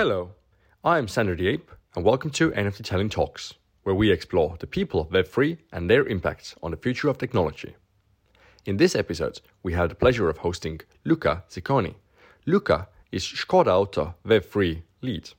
[0.00, 0.30] Hello,
[0.82, 3.52] I'm Sander the Ape, and welcome to NFT Tallinn Talks,
[3.82, 7.76] where we explore the people of Web3 and their impact on the future of technology.
[8.64, 11.96] In this episode, we have the pleasure of hosting Luca Cicconi.
[12.46, 15.32] Luca is Skoda Auto Web3 lead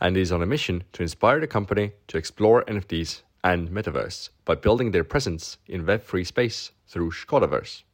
[0.00, 4.56] and is on a mission to inspire the company to explore NFTs and metaverse by
[4.56, 7.84] building their presence in Web3 space through Skodaverse.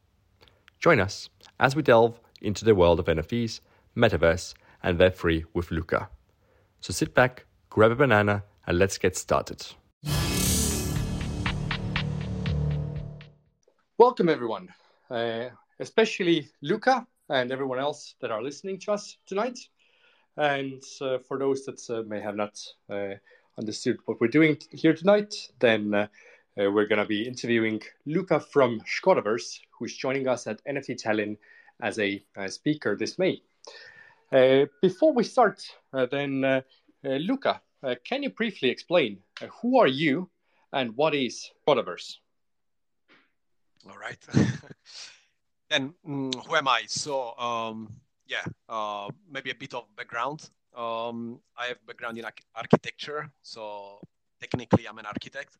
[0.78, 1.28] Join us
[1.58, 3.60] as we delve into the world of NFTs,
[3.94, 6.08] metaverse, and Web3 with Luca.
[6.80, 9.66] So sit back, grab a banana, and let's get started.
[13.98, 14.68] Welcome, everyone,
[15.10, 19.58] uh, especially Luca and everyone else that are listening to us tonight.
[20.36, 22.58] And uh, for those that uh, may have not
[22.88, 23.14] uh,
[23.58, 26.06] understood what we're doing here tonight, then uh,
[26.58, 31.36] uh, we're going to be interviewing Luca from Skodaverse, who's joining us at NFT Tallinn
[31.82, 33.42] as a speaker this May.
[34.30, 36.62] Before we start, then,
[37.02, 37.60] Luca,
[38.04, 39.18] can you briefly explain
[39.60, 40.30] who are you
[40.72, 42.16] and what is Skodaverse?
[43.88, 44.18] All right.
[45.70, 46.82] then mm, who am I?
[46.86, 47.88] So um,
[48.26, 50.50] yeah, uh, maybe a bit of background.
[50.76, 54.00] Um, I have background in architecture, so
[54.40, 55.56] technically I'm an architect.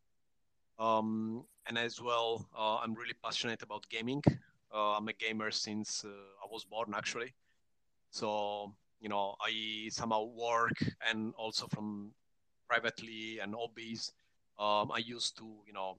[0.78, 4.22] Um, and as well, uh, I'm really passionate about gaming.
[4.72, 7.34] Uh, I'm a gamer since uh, I was born, actually.
[8.10, 10.76] So you know, I somehow work
[11.08, 12.12] and also from
[12.68, 14.12] privately and hobbies.
[14.58, 15.98] Um, I used to, you know,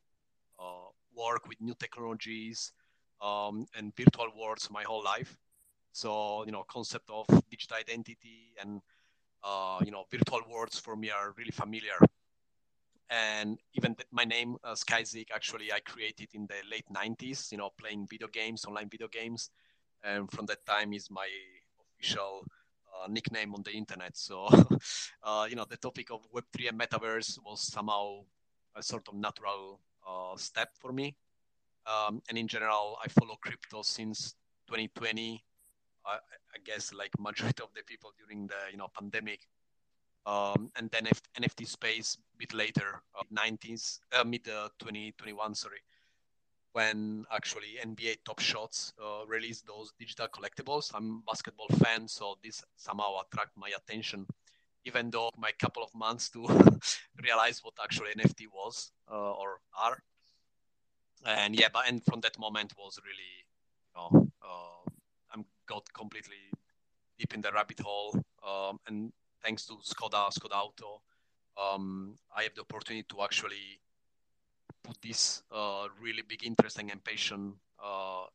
[0.60, 2.72] uh, work with new technologies
[3.22, 5.38] um, and virtual worlds my whole life.
[5.94, 8.82] So you know, concept of digital identity and
[9.44, 11.98] uh, you know virtual worlds for me are really familiar.
[13.10, 17.50] And even th- my name, uh, Skyzik, actually I created in the late 90s.
[17.52, 19.50] You know, playing video games, online video games,
[20.04, 21.28] and from that time is my
[22.02, 22.46] official
[22.94, 24.18] uh, nickname on the internet.
[24.18, 24.48] So,
[25.24, 28.24] uh, you know, the topic of Web3 and metaverse was somehow
[28.76, 31.16] a sort of natural uh, step for me.
[31.86, 34.36] Um, and in general, I follow crypto since
[34.68, 35.44] 2020.
[36.06, 39.48] I, I, guess like majority of the people during the you know pandemic.
[40.26, 45.80] Um, and then F- NFT space a bit later, uh, 90s, uh, mid 2021, sorry,
[46.74, 50.92] when actually NBA Top Shots uh, released those digital collectibles.
[50.94, 54.26] I'm a basketball fan, so this somehow attract my attention
[54.86, 56.46] even though my couple of months to
[57.24, 60.02] realize what actually NFT was uh, or are.
[61.26, 63.46] And yeah, but and from that moment was really,
[63.86, 64.90] you know, uh,
[65.34, 66.50] I'm got completely
[67.20, 68.16] deep in the rabbit hole.
[68.46, 71.02] Um, and thanks to Skoda, Skoda Auto,
[71.58, 73.80] um, I have the opportunity to actually
[74.84, 77.54] put this uh, really big interest and passion
[77.84, 78.26] uh,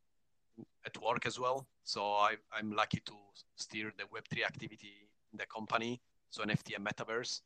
[0.84, 1.66] at work as well.
[1.84, 3.12] So I, I'm lucky to
[3.56, 7.40] steer the Web3 activity in the company so NFT and metaverse.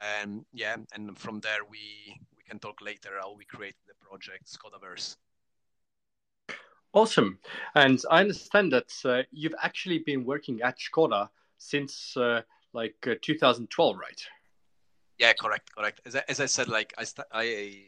[0.00, 4.46] And yeah, and from there we we can talk later how we create the project
[4.46, 5.16] Skodaverse.
[6.92, 7.38] Awesome,
[7.74, 11.28] and I understand that uh, you've actually been working at Skoda
[11.58, 12.42] since uh,
[12.72, 14.22] like uh, 2012, right?
[15.18, 16.00] Yeah, correct, correct.
[16.04, 17.84] As I, as I said, like I, st- I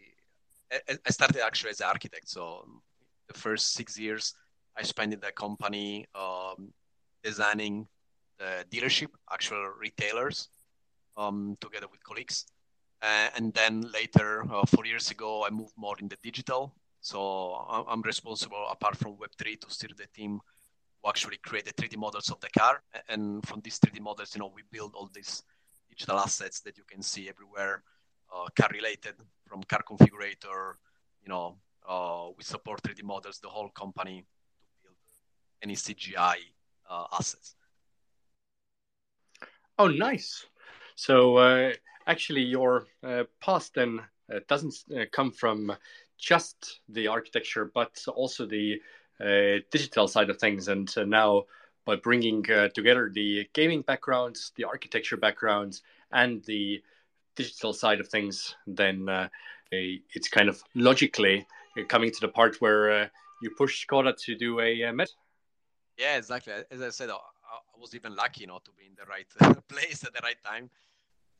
[0.70, 2.66] I started actually as an architect, so
[3.26, 4.34] the first six years
[4.76, 6.72] I spent in the company um,
[7.22, 7.86] designing
[8.38, 10.48] the dealership, actual retailers,
[11.16, 12.46] um, together with colleagues.
[13.02, 16.74] Uh, and then later, uh, four years ago, I moved more in the digital.
[17.00, 17.54] So
[17.88, 20.40] I'm responsible, apart from Web3, to steer the team
[21.02, 22.82] who actually create the 3D models of the car.
[23.08, 25.42] And from these 3D models, you know, we build all these
[25.88, 27.82] digital assets that you can see everywhere,
[28.34, 29.14] uh, car related,
[29.48, 30.74] from car configurator,
[31.22, 31.56] you know,
[31.88, 34.24] uh, we support 3D models, the whole company
[34.74, 34.96] to build
[35.62, 36.36] any CGI
[36.88, 37.54] uh, assets.
[39.78, 40.44] Oh, nice.
[40.96, 41.72] So uh,
[42.06, 44.00] actually, your uh, past then
[44.32, 45.72] uh, doesn't uh, come from
[46.18, 48.80] just the architecture, but also the
[49.72, 50.68] digital side of things.
[50.68, 51.44] And now,
[51.84, 56.82] by bringing together the gaming backgrounds, the architecture backgrounds, and the
[57.38, 59.08] digital side of things, then
[59.70, 61.46] it's kind of logically
[61.88, 63.10] coming to the part where
[63.42, 65.08] you push Skoda to do a met.
[65.96, 66.52] Yeah, exactly.
[66.70, 67.16] As I said, I
[67.80, 69.26] was even lucky, you know, to be in the right
[69.68, 70.70] place at the right time.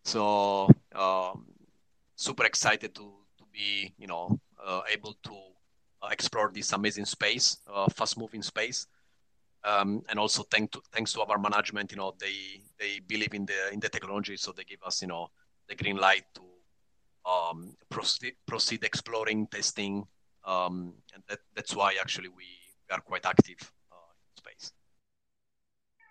[0.05, 1.47] So um,
[2.17, 5.35] super excited to to be, you know, uh, able to
[6.03, 8.87] uh, explore this amazing space, uh, fast-moving space.
[9.65, 13.45] Um, and also thank to, thanks to our management, you know, they they believe in
[13.47, 15.31] the in the technology, so they give us, you know,
[15.69, 16.43] the green light to
[17.31, 20.07] um, proceed proceed exploring, testing,
[20.45, 22.45] um, and that, that's why actually we,
[22.91, 23.61] are quite active
[23.93, 24.73] uh, in space.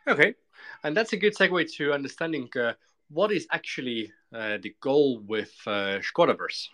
[0.08, 0.36] Okay.
[0.84, 2.74] And that's a good segue to understanding uh,
[3.10, 6.68] what is actually uh, the goal with uh, Škodaverse.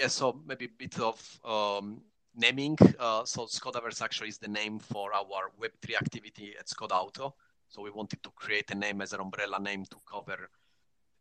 [0.00, 2.02] Yeah, so maybe a bit of um,
[2.34, 2.76] naming.
[2.98, 7.36] Uh, so Škodaverse actually is the name for our Web3 activity at Skoda Auto.
[7.68, 10.48] So we wanted to create a name as an umbrella name to cover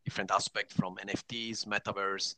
[0.06, 2.36] different aspects from NFTs, metaverse,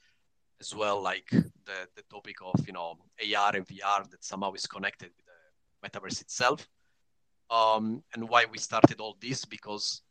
[0.60, 4.66] as well like the, the topic of you know AR and VR that somehow is
[4.66, 6.68] connected with the metaverse itself.
[7.50, 10.02] Um, and why we started all this because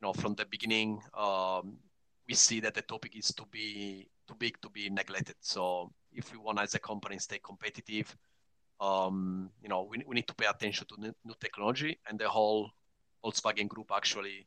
[0.00, 1.78] you know from the beginning um,
[2.28, 5.36] we see that the topic is to be too big to be neglected.
[5.40, 8.16] So if we want as a company stay competitive,
[8.80, 12.70] um, you know we, we need to pay attention to new technology and the whole
[13.24, 14.46] Volkswagen group actually,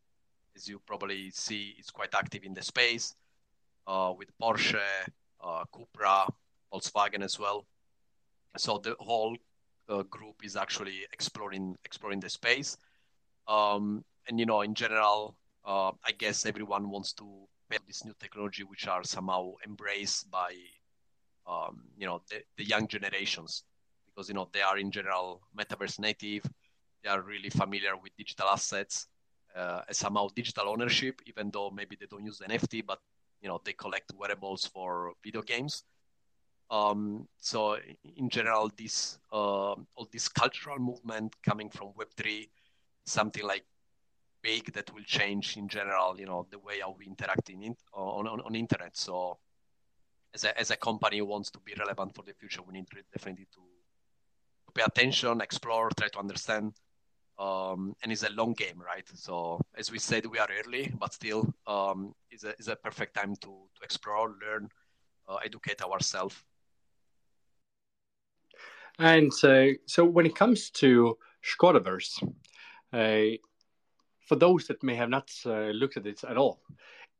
[0.55, 3.15] as you probably see, is quite active in the space
[3.87, 4.79] uh, with Porsche,
[5.43, 6.27] uh, Cupra,
[6.71, 7.65] Volkswagen as well.
[8.57, 9.35] So the whole
[9.89, 12.77] uh, group is actually exploring exploring the space.
[13.47, 15.35] Um, and you know, in general,
[15.65, 17.25] uh, I guess everyone wants to
[17.69, 20.53] build this new technology, which are somehow embraced by
[21.47, 23.63] um, you know the, the young generations,
[24.07, 26.43] because you know they are in general metaverse native.
[27.03, 29.07] They are really familiar with digital assets,
[29.55, 32.99] uh, somehow digital ownership, even though maybe they don't use NFT, but
[33.41, 35.83] you know they collect wearables for video games.
[36.71, 37.77] Um, so
[38.15, 42.49] in general, this uh, all this cultural movement coming from Web three,
[43.05, 43.65] something like
[44.41, 46.19] big that will change in general.
[46.19, 48.95] You know the way how we interact in, on, on on internet.
[48.95, 49.39] So
[50.33, 53.47] as a as a company wants to be relevant for the future, we need definitely
[53.53, 53.61] to
[54.73, 56.73] pay attention, explore, try to understand
[57.39, 59.07] um, and it's a long game, right?
[59.13, 63.35] So as we said, we are early, but still, um, it's a a perfect time
[63.37, 64.69] to to explore, learn,
[65.27, 66.35] uh, educate ourselves.
[68.99, 72.21] And uh, so, when it comes to Škodaverse,
[72.91, 73.37] uh,
[74.27, 76.59] for those that may have not uh, looked at it at all,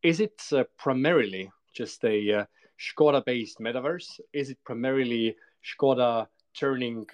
[0.04, 2.46] is it uh, primarily just a uh,
[2.78, 4.20] Skoda-based metaverse?
[4.34, 7.06] Is it primarily Skoda turning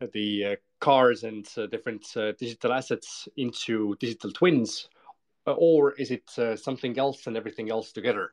[0.00, 4.88] the cars and uh, different uh, digital assets into digital twins,
[5.46, 8.32] uh, or is it uh, something else and everything else together?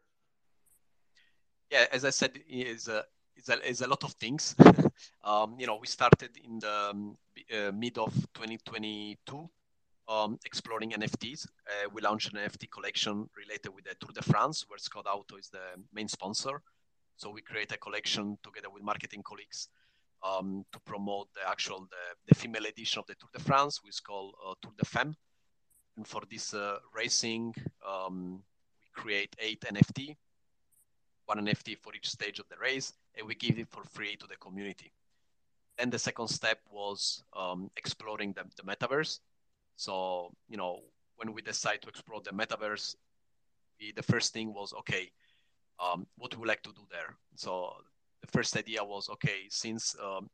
[1.71, 2.89] Yeah, as I said, is
[3.35, 4.55] is a, is a lot of things.
[5.23, 7.17] um, you know, we started in the um,
[7.51, 9.49] uh, mid of 2022.
[10.05, 11.47] Um, exploring NFTs.
[11.65, 15.37] Uh, we launched an NFT collection related with the Tour de France, where Skoda Auto
[15.37, 16.61] is the main sponsor.
[17.15, 19.69] So we create a collection together with marketing colleagues
[20.23, 23.95] um, to promote the actual the, the, female edition of the Tour de France, which
[23.95, 25.15] is called uh, Tour de Femme.
[25.97, 27.53] And for this uh, racing,
[27.87, 28.41] um,
[28.81, 30.15] we create eight NFT,
[31.25, 34.27] one NFT for each stage of the race, and we give it for free to
[34.27, 34.91] the community.
[35.77, 39.19] Then the second step was um, exploring the, the metaverse.
[39.75, 40.81] So, you know,
[41.17, 42.95] when we decide to explore the metaverse,
[43.79, 45.11] we, the first thing was okay,
[45.79, 47.15] um, what do we like to do there?
[47.35, 47.73] So
[48.23, 50.29] the first idea was okay, since um,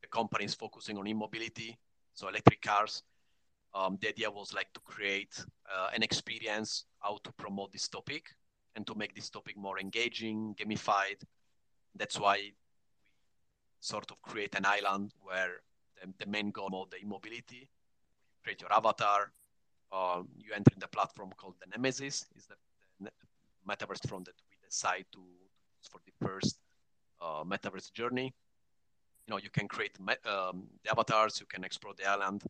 [0.00, 1.78] the company is focusing on e-mobility,
[2.14, 3.02] so electric cars,
[3.74, 8.24] um, the idea was like to create uh, an experience how to promote this topic
[8.74, 11.20] and to make this topic more engaging, gamified.
[11.94, 12.54] That's why we
[13.80, 15.60] sort of create an island where
[16.00, 17.68] the, the main goal of the e-mobility,
[18.30, 19.32] you create your avatar,
[19.92, 22.54] um, you enter in the platform called the Nemesis, is the,
[23.00, 23.10] the
[23.68, 25.20] metaverse from that we decide to
[25.90, 26.58] for the first
[27.20, 28.34] uh, metaverse journey.
[29.26, 32.42] You know, you can create um, the avatars, you can explore the island,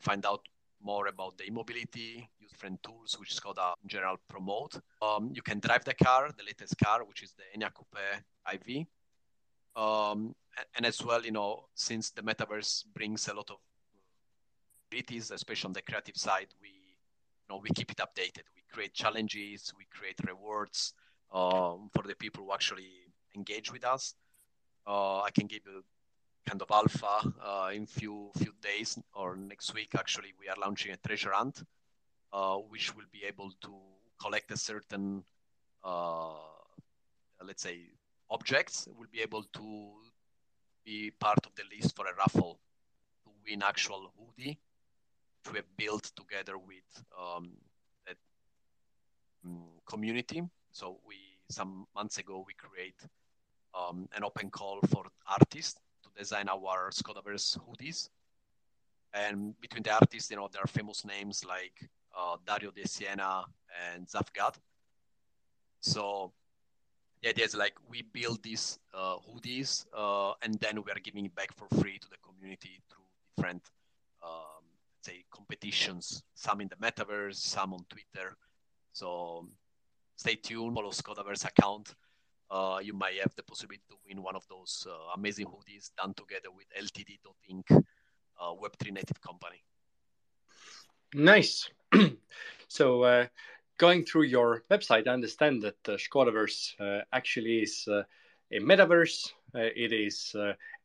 [0.00, 0.40] find out
[0.82, 4.78] more about the e-mobility, use different tools, which is called a general promote.
[5.02, 7.98] Um, you can drive the car, the latest car, which is the Enyaq Coupe
[8.52, 8.86] IV.
[9.76, 10.34] Um,
[10.76, 13.58] and as well, you know, since the metaverse brings a lot of
[14.90, 18.44] abilities, especially on the creative side, we, you know, we keep it updated.
[18.54, 20.94] We create challenges, we create rewards
[21.32, 23.05] um, for the people who actually
[23.36, 24.14] engage with us.
[24.86, 25.82] Uh, I can give you
[26.46, 29.90] kind of alpha uh, in few few days or next week.
[29.98, 31.62] Actually, we are launching a treasure hunt,
[32.32, 33.72] uh, which will be able to
[34.20, 35.24] collect a certain,
[35.84, 36.34] uh,
[37.44, 37.80] let's say,
[38.30, 38.88] objects.
[38.96, 39.92] Will be able to
[40.84, 42.58] be part of the list for a raffle
[43.24, 44.58] to win actual hoodie,
[45.42, 47.50] which we have built together with um,
[48.06, 48.16] that
[49.44, 50.42] um, community.
[50.70, 51.16] So we
[51.48, 53.00] some months ago we create
[53.76, 58.08] um, an open call for artists to design our Skodaverse hoodies.
[59.14, 63.44] And between the artists, you know, there are famous names like uh, Dario De Siena
[63.92, 64.54] and Zafgad.
[65.80, 66.32] So
[67.22, 71.24] the idea is like we build these uh, hoodies uh, and then we are giving
[71.26, 73.04] it back for free to the community through
[73.36, 73.62] different,
[74.22, 74.64] um,
[75.02, 78.36] say, competitions, some in the metaverse, some on Twitter.
[78.92, 79.48] So
[80.16, 81.94] stay tuned, follow Skodaverse account.
[82.50, 86.14] Uh, you might have the possibility to win one of those uh, amazing hoodies done
[86.14, 87.82] together with LTD.Inc.
[88.38, 89.64] Uh, Web3 native company.
[91.14, 91.70] Nice.
[92.68, 93.26] so, uh,
[93.78, 98.02] going through your website, I understand that uh, Skodaverse uh, actually is uh,
[98.52, 99.32] a metaverse.
[99.54, 100.36] It is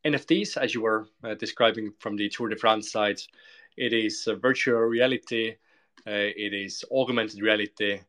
[0.05, 1.05] NFTs, as you were
[1.39, 3.19] describing from the Tour de France side.
[3.75, 5.55] It is virtual reality.
[6.05, 7.99] it is augmented reality,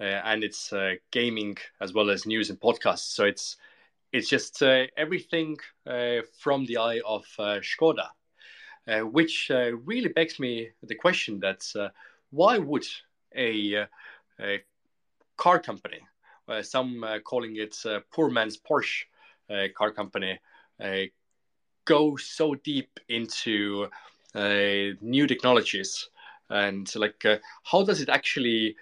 [0.00, 3.14] Uh, and it's uh, gaming as well as news and podcasts.
[3.14, 3.56] So it's
[4.12, 5.56] it's just uh, everything
[6.38, 8.08] from the eye of Skoda.
[8.88, 11.88] Uh, which uh, really begs me the question that uh,
[12.30, 12.84] why would
[13.36, 13.86] a,
[14.40, 14.60] a
[15.36, 16.00] car company,
[16.62, 17.76] some calling it
[18.10, 19.04] poor man's Porsche
[19.74, 20.36] car company,
[21.84, 23.88] go so deep into
[24.34, 26.08] new technologies
[26.50, 27.24] and like
[27.62, 28.74] how does it actually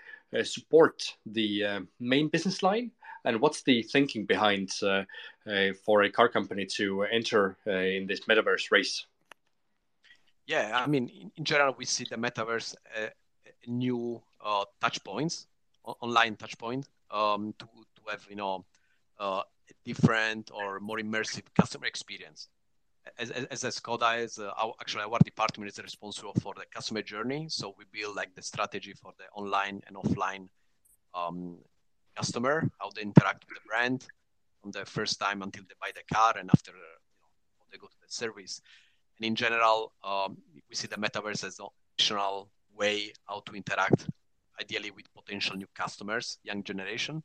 [0.45, 2.91] support the main business line
[3.25, 5.05] and what's the thinking behind uh,
[5.47, 9.07] uh, for a car company to enter uh, in this metaverse race?
[10.47, 13.09] Yeah, I mean, in, general, we see the metaverse uh,
[13.67, 15.47] new uh, touch points,
[15.85, 18.65] online touch point, um, to, to have, you know,
[19.21, 22.49] uh, a different or more immersive customer experience.
[23.19, 27.03] As, as, as Skoda is, uh, our, actually our department is responsible for the customer
[27.03, 27.47] journey.
[27.49, 30.49] So we build like the strategy for the online and offline
[31.15, 31.59] um,
[32.17, 34.07] customer, how they interact with the brand
[34.61, 37.87] from the first time until they buy the car and after you know, they go
[37.87, 38.61] to the service.
[39.19, 40.37] And in general, um,
[40.69, 41.67] we see the metaverse as an
[41.97, 44.09] additional way how to interact,
[44.61, 47.23] ideally with potential new customers, young generation.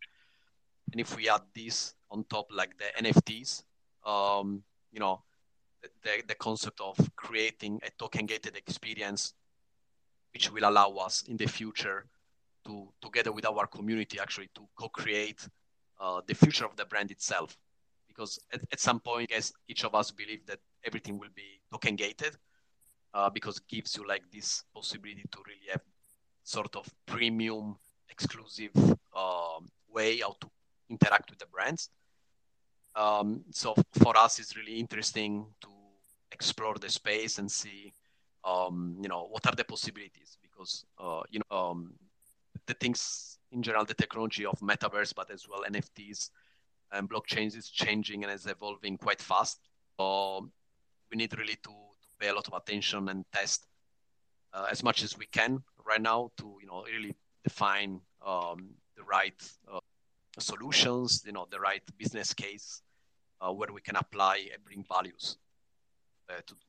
[0.92, 3.64] And if we add this on top, like the NFTs,
[4.06, 5.24] um, you know,
[6.04, 9.34] the, the concept of creating a token gated experience,
[10.34, 12.06] which will allow us in the future
[12.66, 15.48] to, together with our community, actually to co create
[16.00, 17.58] uh, the future of the brand itself.
[18.08, 21.96] Because at, at some point, guess each of us believe that everything will be token
[21.96, 22.38] gated
[23.16, 25.82] uh, because it gives you like this possibility to really have
[26.44, 27.76] sort of premium
[28.10, 28.72] exclusive
[29.16, 30.50] um, way how to
[30.90, 31.90] interact with the brands
[32.96, 35.68] um, so for us it's really interesting to
[36.38, 37.82] explore the space and see
[38.52, 40.38] um, you know what are the possibilities?
[40.46, 41.80] Because uh, you know um,
[42.68, 43.00] the things
[43.52, 46.30] in general the technology of metaverse but as well nfts
[46.92, 49.60] and blockchains is changing and is evolving quite fast.
[50.00, 50.52] Um,
[51.10, 51.74] we need really to,
[52.04, 53.68] to pay a lot of attention and test
[54.54, 57.14] uh, as much as we can right now to you know really
[57.44, 58.60] define um,
[58.98, 59.80] the right uh,
[60.40, 62.82] solutions, you know, the right business case
[63.42, 65.38] uh, where we can apply and bring values
[66.30, 66.60] uh, to, to,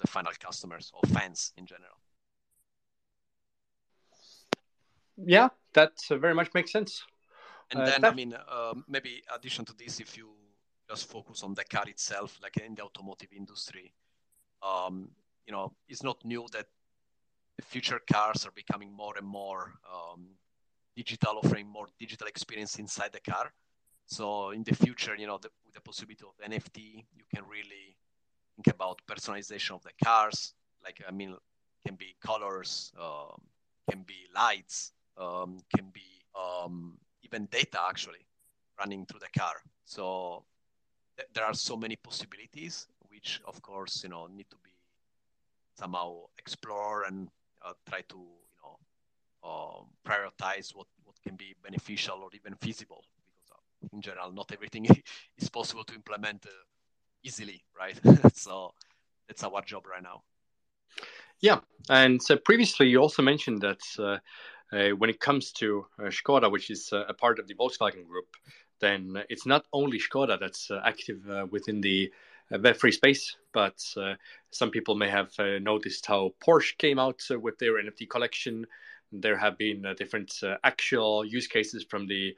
[0.00, 2.00] the final customers or fans in general.
[5.18, 7.02] Yeah, that uh, very much makes sense.
[7.70, 8.34] And uh, then, I mean,
[8.88, 10.30] maybe addition to this, if you
[10.90, 13.92] just focus on the car itself, like in the automotive industry.
[14.62, 15.10] Um,
[15.46, 16.66] you know, it's not new that
[17.56, 20.30] the future cars are becoming more and more um,
[20.96, 23.52] digital, offering more digital experience inside the car.
[24.06, 27.96] So in the future, you know, the, with the possibility of NFT, you can really
[28.62, 30.54] think about personalization of the cars.
[30.84, 31.36] Like, I mean,
[31.86, 33.40] can be colors, um,
[33.90, 36.02] can be lights, um, can be
[36.34, 38.26] um, even data actually
[38.78, 39.54] running through the car.
[39.84, 40.44] So
[41.34, 44.70] there are so many possibilities, which of course you know need to be
[45.78, 47.28] somehow explore and
[47.64, 48.78] uh, try to you know
[49.48, 53.04] um, prioritize what what can be beneficial or even feasible.
[53.16, 54.86] Because uh, in general, not everything
[55.38, 56.50] is possible to implement uh,
[57.22, 57.98] easily, right?
[58.34, 58.72] so
[59.28, 60.22] that's our job right now.
[61.40, 63.80] Yeah, and so previously you also mentioned that.
[63.98, 64.18] Uh,
[64.72, 68.06] uh, when it comes to uh, Skoda, which is uh, a part of the Volkswagen
[68.06, 68.36] Group,
[68.80, 72.12] then it's not only Skoda that's uh, active uh, within the
[72.52, 73.80] Web3 space, but
[74.50, 78.66] some people may have noticed how Porsche came out with their NFT collection.
[79.12, 80.32] There have been different
[80.64, 82.34] actual use cases from the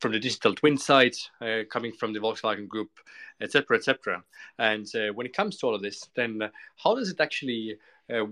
[0.00, 2.90] from the digital twin side, uh, coming from the Volkswagen Group,
[3.40, 4.22] etc., etc.
[4.58, 7.76] And uh, when it comes to all of this, then uh, how does it actually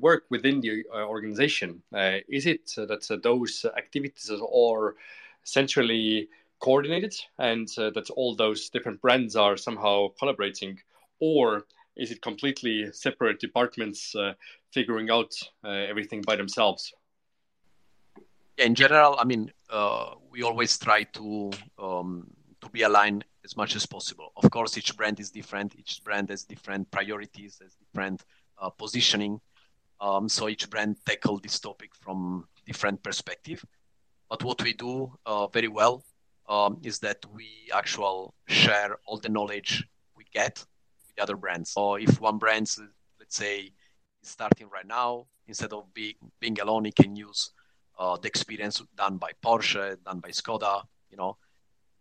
[0.01, 1.83] work within the organization?
[2.29, 4.97] is it that those activities are
[5.45, 6.29] centrally
[6.63, 10.79] coordinated and uh, that all those different brands are somehow collaborating
[11.19, 14.33] or is it completely separate departments uh,
[14.71, 15.35] figuring out
[15.65, 16.95] uh, everything by themselves
[18.59, 22.27] in general i mean uh, we always try to um,
[22.61, 26.29] to be aligned as much as possible of course each brand is different each brand
[26.31, 28.23] has different priorities has different
[28.61, 29.41] uh, positioning
[30.01, 33.61] Um, so each brand tackle this topic from different perspective.
[34.29, 34.93] But what we do
[35.25, 36.05] uh, very well
[36.49, 39.71] um, is that we actually share all the knowledge
[40.19, 40.55] we get
[41.07, 41.71] with other brands.
[41.71, 42.67] So if one brand,
[43.21, 43.73] let's say,
[44.23, 47.51] is starting right now, instead of being, being alone, he can use
[48.03, 51.37] uh, the experience done by Porsche, done by Skoda, you know.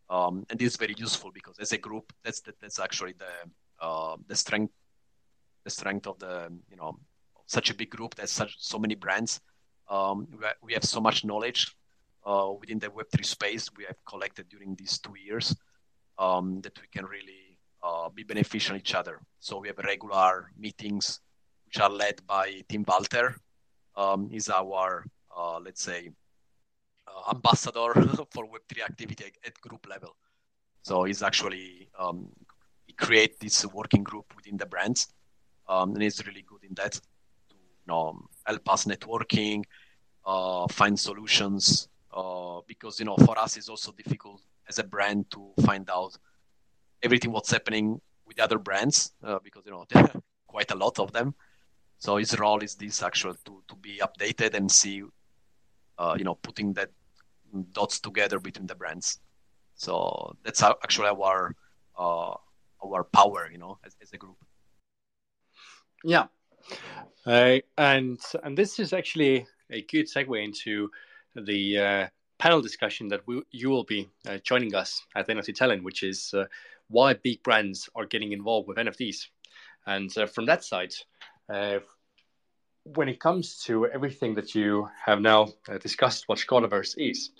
[0.09, 3.33] Um, and this is very useful because as a group, that's the, that's actually the
[3.85, 4.73] uh, the strength
[5.63, 6.97] the strength of the you know
[7.45, 8.15] such a big group.
[8.15, 9.41] There's such so many brands.
[9.89, 10.27] Um,
[10.63, 11.75] we have so much knowledge
[12.25, 15.55] uh, within the Web3 space we have collected during these two years
[16.17, 19.19] um, that we can really uh, be beneficial each other.
[19.39, 21.19] So we have regular meetings
[21.65, 23.35] which are led by Tim Walter.
[23.95, 25.05] Um, he's our,
[25.63, 26.11] let's say,
[27.07, 27.93] uh, ambassador
[28.31, 30.15] for Web3 activity at, at, group level.
[30.83, 32.29] So he's actually um,
[32.85, 35.07] he create this working group within the brands,
[35.67, 39.63] um, and he's really good in that to you know, help us networking,
[40.25, 45.29] uh, find solutions, uh, because you know for us it's also difficult as a brand
[45.31, 46.17] to find out
[47.03, 50.99] everything what's happening with other brands uh, because you know there are quite a lot
[50.99, 51.33] of them.
[51.97, 55.03] So his role is this actual to to be updated and see,
[56.01, 56.89] uh, you know, putting that
[57.73, 59.19] dots together between the brands.
[59.75, 61.55] So that's actually our
[61.97, 62.33] uh,
[62.83, 64.37] our power, you know, as, as a group.
[66.03, 66.25] Yeah,
[67.25, 70.89] uh, and and this is actually a good segue into
[71.35, 72.07] the uh,
[72.39, 76.33] panel discussion that we, you will be uh, joining us at NFT Tallinn, which is
[76.33, 76.45] uh,
[76.89, 79.27] why big brands are getting involved with NFTs.
[79.85, 80.93] And uh, from that side,
[81.53, 81.79] uh,
[82.83, 87.31] when it comes to everything that you have now uh, discussed, what Skodaverse is,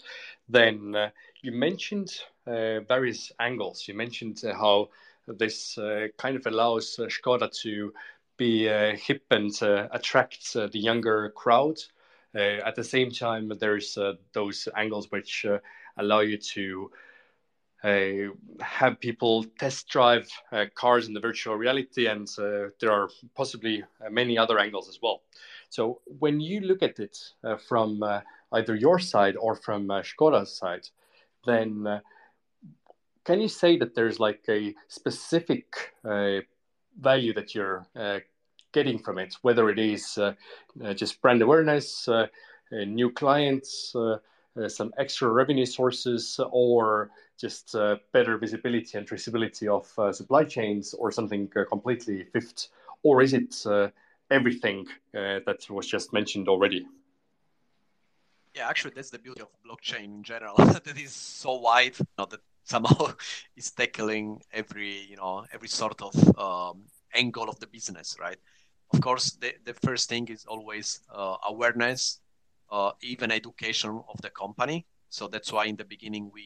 [0.50, 0.96] then
[1.42, 2.12] you mentioned
[2.46, 3.88] various angles.
[3.88, 4.90] You mentioned how
[5.28, 5.78] this
[6.18, 7.94] kind of allows Skoda to
[8.38, 11.78] be hip and attract the younger crowd
[12.34, 15.58] uh, at the same time, there's uh, those angles which uh,
[15.98, 16.90] allow you to
[17.84, 23.10] Uh, have people test drive uh, cars in the virtual reality, and uh, there are
[23.36, 25.24] possibly many other angles as well.
[25.70, 27.18] So when you look at it
[27.68, 28.04] from
[28.52, 30.88] either your side or from Skoda's side,
[31.46, 32.02] then
[33.24, 36.40] can you say that there's like a specific uh,
[37.00, 38.20] value that you're uh,
[38.74, 40.34] getting from it, whether it is uh,
[40.84, 42.28] uh, just brand awareness, uh,
[42.72, 43.96] new clients,
[44.68, 47.10] some extra revenue sources, or
[47.42, 47.76] just
[48.14, 52.70] better visibility and traceability of supply chains, or something completely fifth,
[53.04, 53.56] or is it
[54.30, 56.86] everything that was just mentioned already?
[58.56, 60.56] Yeah, actually, that's the beauty of blockchain in general.
[60.58, 63.14] that is so wide you know, that somehow
[63.56, 68.38] is tackling every you know every sort of um, angle of the business, right?
[68.94, 72.20] of course, the, the first thing is always uh, awareness,
[72.72, 74.86] uh, even education of the company.
[75.10, 76.46] So that's why in the beginning we,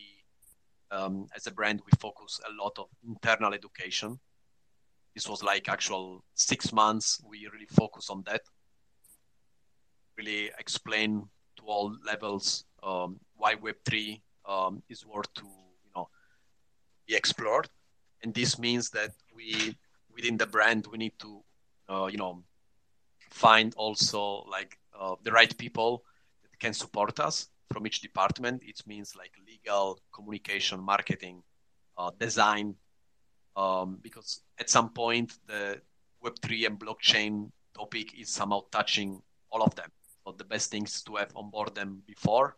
[0.95, 4.19] um, as a brand, we focus a lot of internal education.
[5.13, 7.21] This was like actual six months.
[7.27, 8.41] We really focus on that.
[10.17, 11.27] Really explain
[11.57, 16.07] to all levels um, why Web three um, is worth to you know
[17.07, 17.67] be explored,
[18.23, 19.75] and this means that we
[20.13, 21.43] within the brand we need to
[21.89, 22.43] uh, you know
[23.29, 26.03] find also like uh, the right people
[26.43, 28.61] that can support us from each department.
[28.63, 31.43] It means like legal communication marketing
[31.97, 32.75] uh, design.
[33.55, 35.79] Um, because at some point the
[36.23, 39.89] web3 and blockchain topic is somehow touching all of them.
[40.25, 42.57] So the best things to have on board them before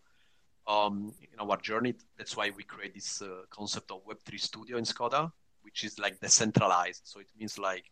[0.67, 1.93] um, in our journey.
[2.17, 5.31] That's why we create this uh, concept of web3 studio in skoda
[5.67, 7.01] which is like decentralized.
[7.03, 7.91] So it means like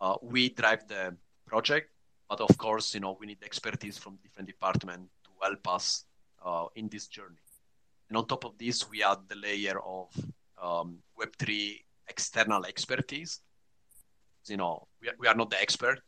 [0.00, 1.90] uh, we drive the project,
[2.28, 6.04] but of course, you know, we need expertise from different departments to help us
[6.46, 7.42] uh, in this journey.
[8.08, 10.08] And on top of this, we add the layer of
[10.62, 13.40] um, Web3 external expertise.
[14.46, 16.00] You know, we are, we are not the expert.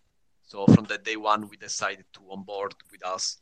[0.42, 3.38] So from the day one, we decided to onboard with us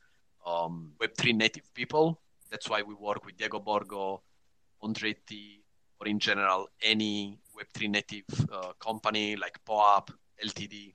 [0.47, 2.19] um, Web3 native people.
[2.51, 4.23] That's why we work with Diego Borgo,
[4.83, 5.61] Andretti,
[6.01, 10.11] or in general, any Web3 native uh, company like POAP,
[10.43, 10.95] Ltd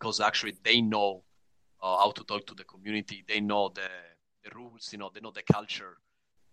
[0.00, 1.22] because actually they know
[1.82, 3.22] uh, how to talk to the community.
[3.28, 3.88] They know the
[4.44, 4.90] the rules.
[4.92, 5.98] You know, they know the culture.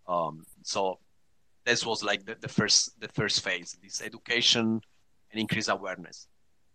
[0.06, 0.98] Um, so
[1.64, 4.80] this was like the, the first the first phase, this education
[5.30, 6.28] and increase awareness.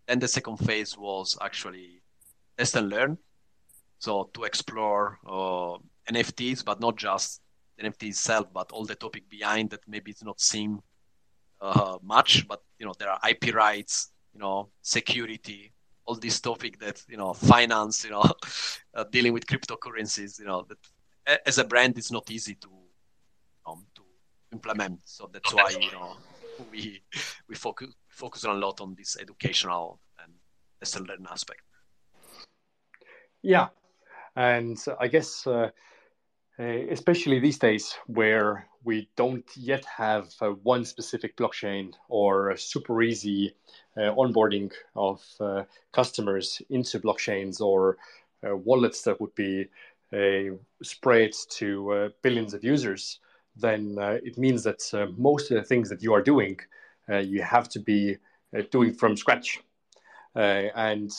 [0.06, 2.02] Then the second phase was actually
[2.56, 3.18] test and learn.
[3.98, 5.78] So to explore uh,
[6.12, 7.40] NFTs, but not just
[7.82, 10.80] NFT itself, but all the topic behind that maybe it's not seen
[11.60, 15.72] uh, much, but you know there are IP rights, you know, security,
[16.06, 18.24] all this topic that you know finance, you know,
[18.94, 20.78] uh, dealing with cryptocurrencies, you know, that
[21.46, 22.68] as a brand it's not easy to
[23.66, 24.02] um, to
[24.52, 25.00] implement.
[25.04, 26.16] So that's why you know
[26.70, 27.02] we
[27.48, 30.32] we focus focus a lot on this educational and
[30.80, 31.62] lesson learning aspect.
[33.42, 33.68] Yeah,
[34.36, 35.70] and I guess uh,
[36.58, 43.54] especially these days where we don't yet have uh, one specific blockchain or super easy
[43.96, 47.96] uh, onboarding of uh, customers into blockchains or
[48.46, 49.66] uh, wallets that would be
[50.12, 53.20] uh, spread to uh, billions of users,
[53.56, 54.82] then it means that
[55.16, 56.58] most of the things that you are doing,
[57.08, 58.16] you have to be
[58.72, 59.60] doing from scratch.
[60.34, 61.12] and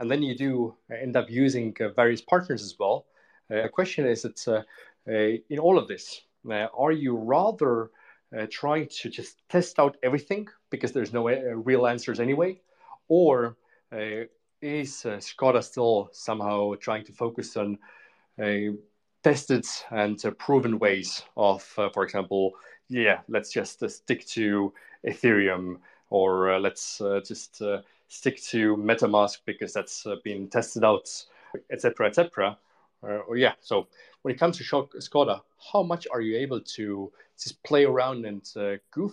[0.00, 3.06] and then you do end up using various partners as well.
[3.48, 4.64] A question is that
[5.48, 7.90] in all of this, are you rather
[8.36, 12.60] uh, trying to just test out everything because there's no uh, real answers anyway?
[13.08, 13.56] Or
[13.92, 14.26] uh,
[14.60, 17.76] is uh, Skoda still somehow trying to focus on uh,
[19.22, 22.52] tested and uh, proven ways of, for example,
[22.88, 24.72] yeah, let's just stick to
[25.06, 25.78] Ethereum
[26.10, 27.62] or let's just
[28.08, 31.08] stick to MetaMask because that's been tested out,
[31.72, 32.58] etc., etc.
[33.02, 33.88] or yeah, so
[34.22, 35.40] when it comes to Skoda,
[35.72, 39.12] how much are you able to just play around and uh, goof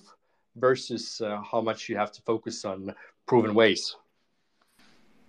[0.56, 2.94] versus uh, how much you have to focus on
[3.26, 3.96] proven ways?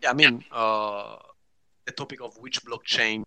[0.02, 1.16] Yeah, I mean, uh,
[1.84, 3.24] the topic of which blockchain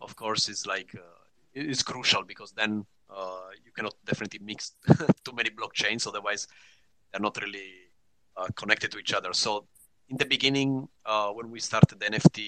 [0.00, 1.18] of course, is like uh,
[1.54, 4.72] is crucial because then uh, you cannot definitely mix
[5.24, 6.46] too many blockchains, otherwise
[7.10, 7.70] they're not really
[8.36, 9.32] uh, connected to each other.
[9.32, 9.66] So
[10.08, 10.88] in the beginning,
[11.34, 12.38] when we started the NFT,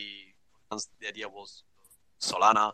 [1.00, 1.64] the idea was
[2.20, 2.72] Solana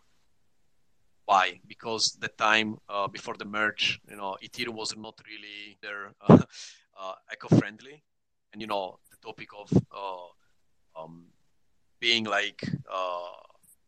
[1.26, 1.60] why?
[1.66, 6.38] Because the time uh, before the merge, you know, Ethereum was not really there uh,
[6.98, 8.02] uh, eco-friendly,
[8.52, 9.68] and you know, the topic of
[10.96, 11.26] um,
[12.00, 12.62] being like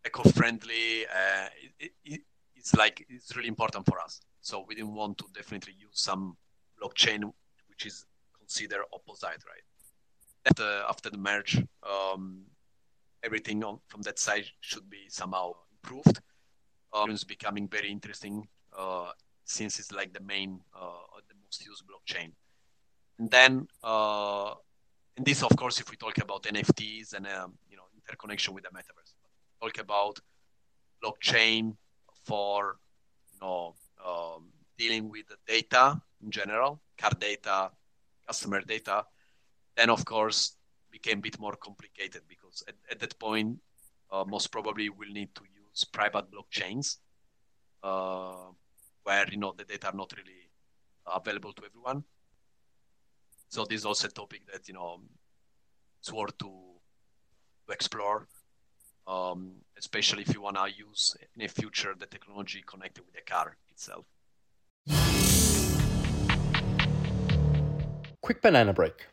[0.07, 1.47] eco-friendly, uh,
[1.79, 2.21] it, it,
[2.57, 4.21] it's like it's really important for us.
[4.41, 6.37] So we didn't want to definitely use some
[6.81, 7.33] blockchain
[7.69, 8.07] which is
[8.39, 9.65] considered opposite, right?
[10.47, 12.45] After, after the merge, um,
[13.23, 16.21] everything on, from that side should be somehow improved
[16.93, 19.11] uh, is becoming very interesting uh,
[19.45, 22.33] since it's like the main, uh, the most used blockchain.
[23.19, 24.55] And then, uh,
[25.17, 28.65] and this, of course, if we talk about NFTs and um, you know interconnection with
[28.65, 29.08] the metaverse,
[29.61, 30.21] talk about
[31.03, 31.77] blockchain
[32.25, 32.77] for
[33.33, 34.45] you know um,
[34.77, 37.71] dealing with the data in general, car data,
[38.27, 39.05] customer data.
[39.77, 40.57] Then, of course,
[40.91, 43.59] became a bit more complicated because at, at that point,
[44.11, 46.97] uh, most probably we'll need to use private blockchains
[47.83, 48.51] uh,
[49.05, 50.51] where you know the data are not really
[51.07, 52.05] available to everyone.
[53.49, 55.01] So this is also a topic that you know
[56.01, 56.51] it's worth to,
[57.67, 58.29] to explore,
[59.09, 63.23] um, especially if you want to use in the future the technology connected with the
[63.23, 64.05] car itself.
[68.21, 69.07] Quick banana break.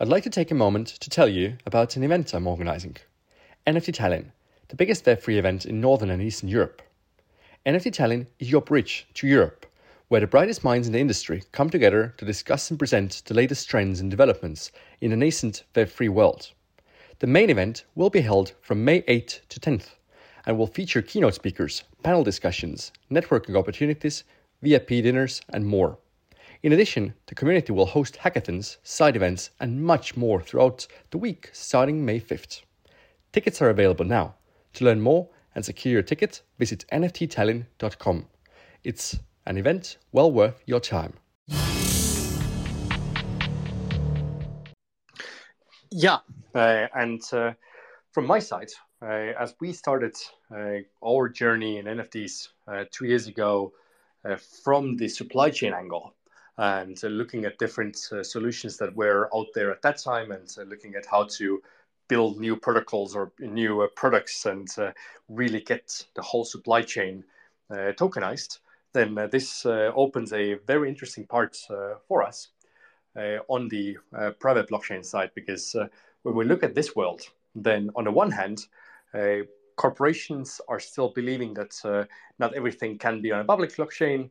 [0.00, 2.96] I'd like to take a moment to tell you about an event I'm organizing
[3.66, 4.26] NFT Tallinn,
[4.68, 6.82] the biggest Web3 event in Northern and Eastern Europe.
[7.66, 9.66] NFT Tallinn is your bridge to Europe,
[10.08, 13.68] where the brightest minds in the industry come together to discuss and present the latest
[13.68, 14.70] trends and developments
[15.00, 16.52] in the nascent Web3 world.
[17.18, 19.94] The main event will be held from May 8th to 10th
[20.44, 24.24] and will feature keynote speakers, panel discussions, networking opportunities,
[24.60, 25.96] VIP dinners, and more.
[26.62, 31.48] In addition, the community will host hackathons, side events, and much more throughout the week
[31.54, 32.60] starting May 5th.
[33.32, 34.34] Tickets are available now
[34.74, 38.26] to learn more and secure your ticket, visit nfttallinn.com.
[38.84, 41.14] It's an event well worth your time.
[45.90, 46.18] Yeah,
[46.58, 47.52] and uh,
[48.12, 48.70] from my side,
[49.02, 50.14] uh, as we started
[50.54, 53.72] uh, our journey in NFTs uh, two years ago
[54.24, 56.14] uh, from the supply chain angle
[56.58, 61.04] and looking at different solutions that were out there at that time and looking at
[61.04, 61.60] how to
[62.08, 64.92] build new protocols or new uh, products and uh,
[65.28, 67.24] really get the whole supply chain
[67.70, 68.60] uh, tokenized,
[68.92, 72.48] then uh, this uh, opens a very interesting part uh, for us
[73.48, 73.96] on the
[74.38, 75.30] private blockchain side.
[75.34, 75.74] Because
[76.26, 77.22] when we look at this world,
[77.54, 78.66] then on the one hand,
[79.76, 82.08] corporations are still believing that
[82.38, 84.28] not everything can be on a public blockchain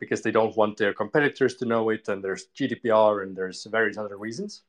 [0.00, 3.98] because they don't want their competitors to know it, and there's GDPR and there's various
[3.98, 4.62] other reasons.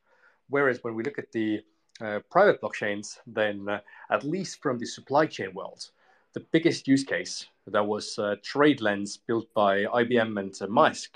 [0.49, 1.63] Whereas when we look at the
[2.01, 5.89] uh, private blockchains, then uh, at least from the supply chain world,
[6.33, 11.09] the biggest use case that was uh, TradeLens built by IBM and uh, Maersk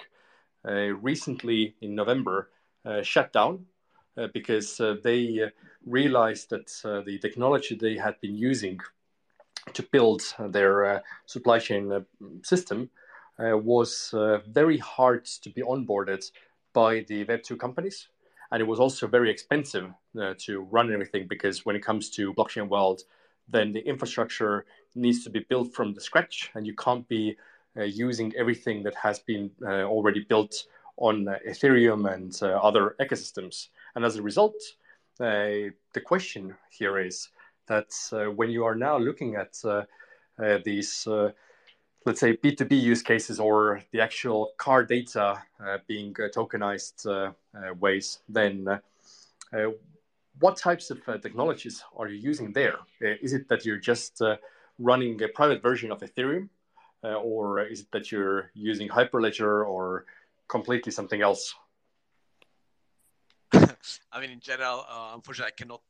[0.67, 2.50] uh, recently in November
[2.86, 3.78] uh, shut down uh,
[4.34, 5.49] because uh, they uh,
[5.86, 8.79] realized that uh, the technology they had been using
[9.73, 12.05] to build their supply chain
[12.43, 12.89] system
[13.38, 14.13] was
[14.47, 16.32] very hard to be onboarded
[16.73, 18.08] by the Web2 companies.
[18.51, 19.91] And it was also very expensive
[20.38, 23.01] to run everything because when it comes to blockchain world,
[23.47, 27.38] then the infrastructure needs to be built from the scratch and you can't be
[27.77, 30.65] uh, using everything that has been uh, already built
[30.97, 33.67] on uh, Ethereum and other ecosystems.
[33.95, 34.56] And as a result,
[35.19, 37.30] uh, the question here is
[37.67, 39.84] that uh, when you are now looking at uh,
[40.63, 41.08] these
[42.06, 47.32] let's say B2B use cases or the actual car data uh, being uh, tokenized uh,
[47.80, 48.80] ways, then
[50.39, 52.78] what types of technologies are you using there?
[53.02, 54.21] Is it that you're just
[54.80, 56.47] running a private version of Ethereum
[57.04, 60.06] uh, or is it that you're using Hyperledger or
[60.47, 61.56] completely something else?
[64.12, 65.81] I mean, in general, uh, unfortunately, I cannot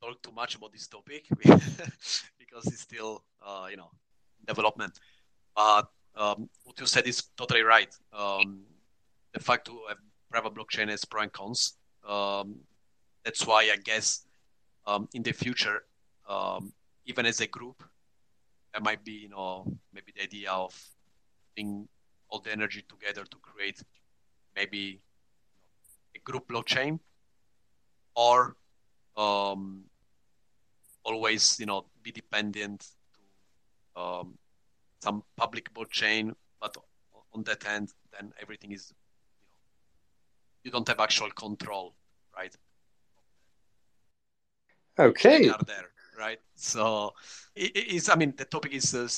[0.00, 1.26] talk too much about this topic
[2.38, 3.90] because it's still, uh, you know,
[4.46, 4.98] development.
[5.54, 7.94] But um, what you said is totally right.
[8.12, 8.62] Um,
[9.32, 9.98] the fact to have
[10.30, 11.76] private blockchain has pro and cons.
[12.06, 12.56] Um,
[13.24, 14.26] that's why I guess
[14.86, 15.84] um, in the future,
[16.28, 16.72] um,
[17.06, 17.82] even as a group,
[18.72, 20.74] there might be you know maybe the idea of
[21.50, 21.88] putting
[22.28, 23.82] all the energy together to create
[24.54, 25.00] maybe
[26.28, 26.98] group blockchain
[28.14, 28.56] or
[29.16, 29.84] um,
[31.04, 34.38] always you know be dependent to um,
[35.00, 36.76] some public blockchain but
[37.34, 39.06] on that end then everything is you know
[40.64, 41.94] you don't have actual control
[42.36, 42.54] right
[44.98, 46.40] okay are there right?
[46.56, 47.14] So
[47.54, 49.08] it, it's, I mean, the topic is uh,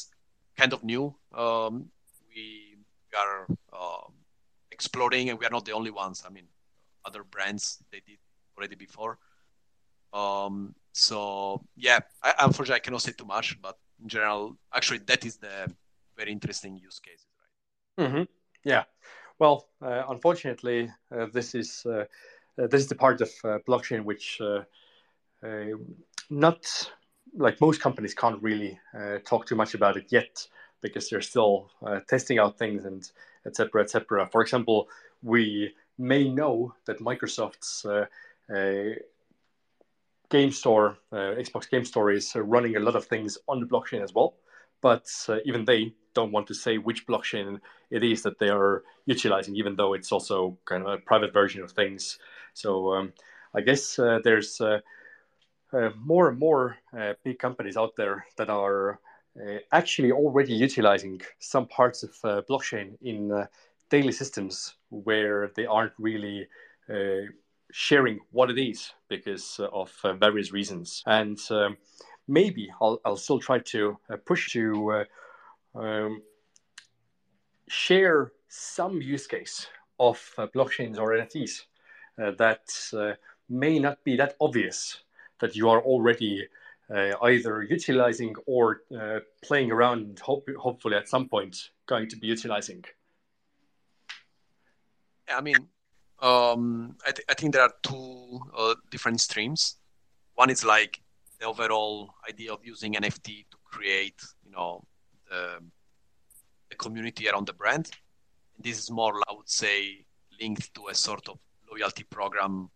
[0.57, 1.15] kind of new.
[1.35, 1.87] Um,
[2.29, 2.77] we,
[3.11, 4.13] we are um,
[4.71, 6.23] exploring, and we are not the only ones.
[6.27, 6.45] I mean,
[7.05, 8.19] other brands they did
[8.57, 9.19] already before.
[10.13, 15.25] Um, so yeah, I, unfortunately, I cannot say too much, but in general, actually, that
[15.25, 15.73] is the
[16.17, 17.27] very interesting use cases,
[17.99, 18.09] right?
[18.09, 18.23] Mm-hmm.
[18.65, 18.85] Yeah.
[19.39, 22.05] Well, uh, unfortunately, uh, this is uh,
[22.59, 24.63] uh this is the part of uh, blockchain which uh,
[26.29, 26.93] not
[27.37, 28.79] like most companies can't really
[29.25, 30.47] talk too much about it yet
[30.83, 31.71] because they're still
[32.09, 33.11] testing out things and
[33.47, 34.89] etc etc for example
[35.23, 38.07] we may know that microsoft's uh,
[38.53, 38.95] uh
[40.31, 44.03] game store uh, xbox game store is running a lot of things on the blockchain
[44.03, 44.35] as well.
[44.81, 47.61] But uh, even they don't want to say which blockchain
[47.91, 51.63] it is that they are utilizing even though it's also kind of a private version
[51.63, 52.19] of things.
[52.55, 53.13] So um,
[53.53, 54.61] i guess there's
[55.73, 58.99] uh, more and more uh, big companies out there that are
[59.41, 63.47] uh, actually already utilizing some parts of uh, blockchain in uh,
[63.91, 66.49] daily systems where they aren't really
[66.89, 67.27] uh,
[67.73, 71.03] sharing what it is because of various reasons.
[71.07, 71.77] And um,
[72.27, 75.05] maybe I'll, I'll, still try to push to
[75.75, 76.23] um,
[77.69, 80.19] share some use case of
[80.55, 81.67] blockchains or NFTs
[82.17, 83.17] that
[83.49, 85.01] may not be that obvious
[85.41, 86.49] that you are already
[86.95, 92.27] uh, either utilizing or uh, playing around, hope, hopefully at some point going to be
[92.27, 92.85] utilizing?
[95.33, 95.57] I mean,
[96.21, 99.77] um, I, th- I, think there are two uh, different streams.
[100.35, 101.01] One is like
[101.39, 104.85] the overall idea of using NFT to create, you know,
[105.31, 105.61] the,
[106.69, 107.91] the community around the brand.
[108.57, 110.05] And this is more, I would say,
[110.41, 111.39] linked to a sort of
[111.71, 112.71] loyalty program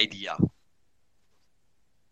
[0.00, 0.36] idea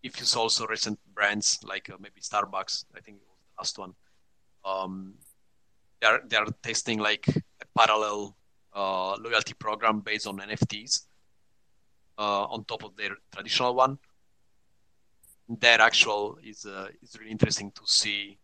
[0.03, 3.61] if you saw also recent brands like uh, maybe Starbucks, I think it was the
[3.61, 3.95] last one.
[4.65, 5.15] Um,
[6.01, 8.37] they are they are testing like a parallel
[8.75, 11.05] uh, loyalty program based on NFTs
[12.19, 13.99] uh, on top of their traditional one.
[15.49, 18.39] Their actual is uh, is really interesting to see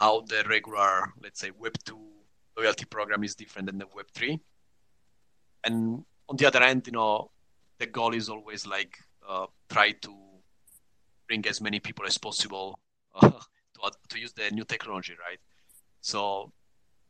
[0.00, 2.00] how the regular, let's say, Web two
[2.56, 4.40] loyalty program is different than the Web three.
[5.64, 7.30] And on the other end, you know,
[7.78, 8.96] the goal is always like
[9.28, 10.14] uh, try to
[11.28, 12.78] bring as many people as possible
[13.20, 13.30] to,
[14.08, 15.38] to use the new technology, right?
[16.00, 16.52] So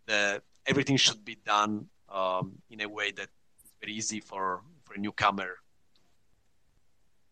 [0.07, 3.29] the everything should be done um, in a way that
[3.65, 5.57] is very easy for for a newcomer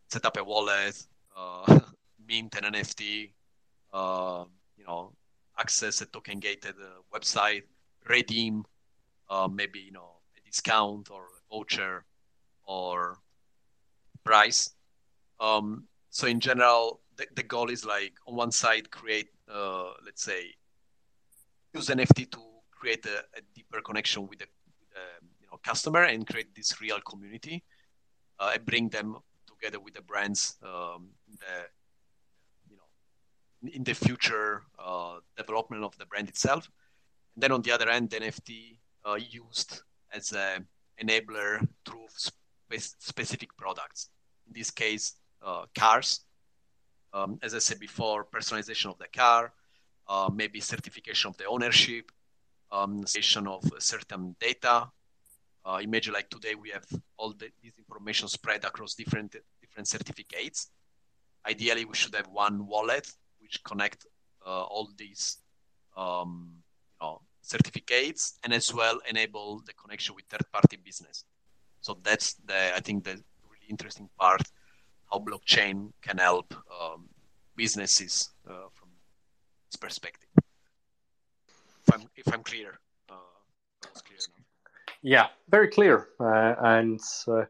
[0.09, 1.79] to set up a wallet, uh,
[2.27, 3.31] mint an NFT,
[3.93, 4.45] uh,
[4.77, 5.13] you know,
[5.57, 7.63] access a token gated uh, website,
[8.09, 8.65] redeem
[9.29, 12.03] uh, maybe you know a discount or a voucher
[12.65, 13.17] or
[14.23, 14.71] price.
[15.39, 20.23] Um, so in general, the, the goal is like on one side create, uh, let's
[20.23, 20.53] say,
[21.73, 22.39] use NFT to
[22.71, 24.45] create a, a deeper connection with the,
[25.41, 27.63] you know customer and create this real community.
[28.39, 31.55] uh, and bring them together with the brands um, the
[32.69, 36.69] you know in the future uh, development of the brand itself.
[37.35, 40.67] And then on the other end, NFT uh, used as an
[41.01, 44.09] enabler through spe- specific products.
[44.47, 45.15] In this case,
[45.77, 46.21] cars.
[47.13, 49.53] Um, as I said before, personalization of the car,
[50.07, 52.11] uh, maybe certification of the ownership,
[52.71, 54.89] um, station of certain data.
[55.63, 56.85] Uh, imagine like today we have
[57.17, 60.69] all the, this information spread across different different certificates.
[61.47, 63.07] Ideally, we should have one wallet
[63.39, 64.05] which connect
[64.45, 65.37] uh, all these
[65.97, 66.51] um,
[67.01, 71.25] you know, certificates and as well enable the connection with third-party business.
[71.81, 73.11] So that's the I think the
[73.49, 74.41] really interesting part
[75.11, 77.09] how blockchain can help um,
[77.55, 78.89] businesses uh, from
[79.69, 80.29] this perspective.
[81.91, 83.15] I'm if I'm clear, uh,
[85.01, 87.45] yeah, very clear, uh, and uh,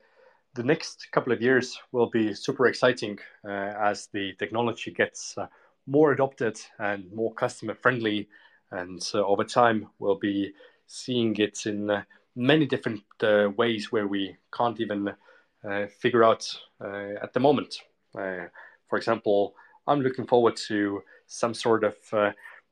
[0.54, 5.48] the next couple of years will be super exciting uh, as the technology gets uh,
[5.86, 8.30] more adopted and more customer friendly.
[8.72, 10.54] And uh, over time, we'll be
[10.88, 12.04] seeing it in uh,
[12.36, 15.14] many different uh, ways where we can't even
[15.64, 16.48] uh, figure out
[16.82, 17.82] at the moment.
[18.14, 19.56] for example,
[19.88, 21.96] I'm looking forward to some sort of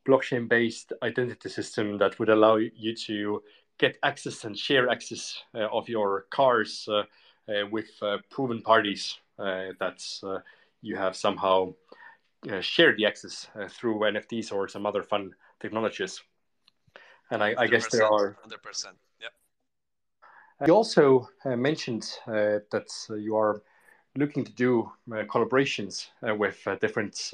[0.09, 3.43] blockchain based identity system that would allow you to
[3.77, 7.03] get access and share access uh, of your cars uh,
[7.49, 10.39] uh, with uh, proven parties uh, that uh,
[10.81, 11.73] you have somehow
[12.61, 16.21] shared the access through NFTs or some other fun technologies.
[17.31, 18.85] And I, I guess there are 100%.
[19.19, 19.31] Yep.
[20.67, 23.61] You also mentioned that you are
[24.15, 27.31] looking to do collaborations with different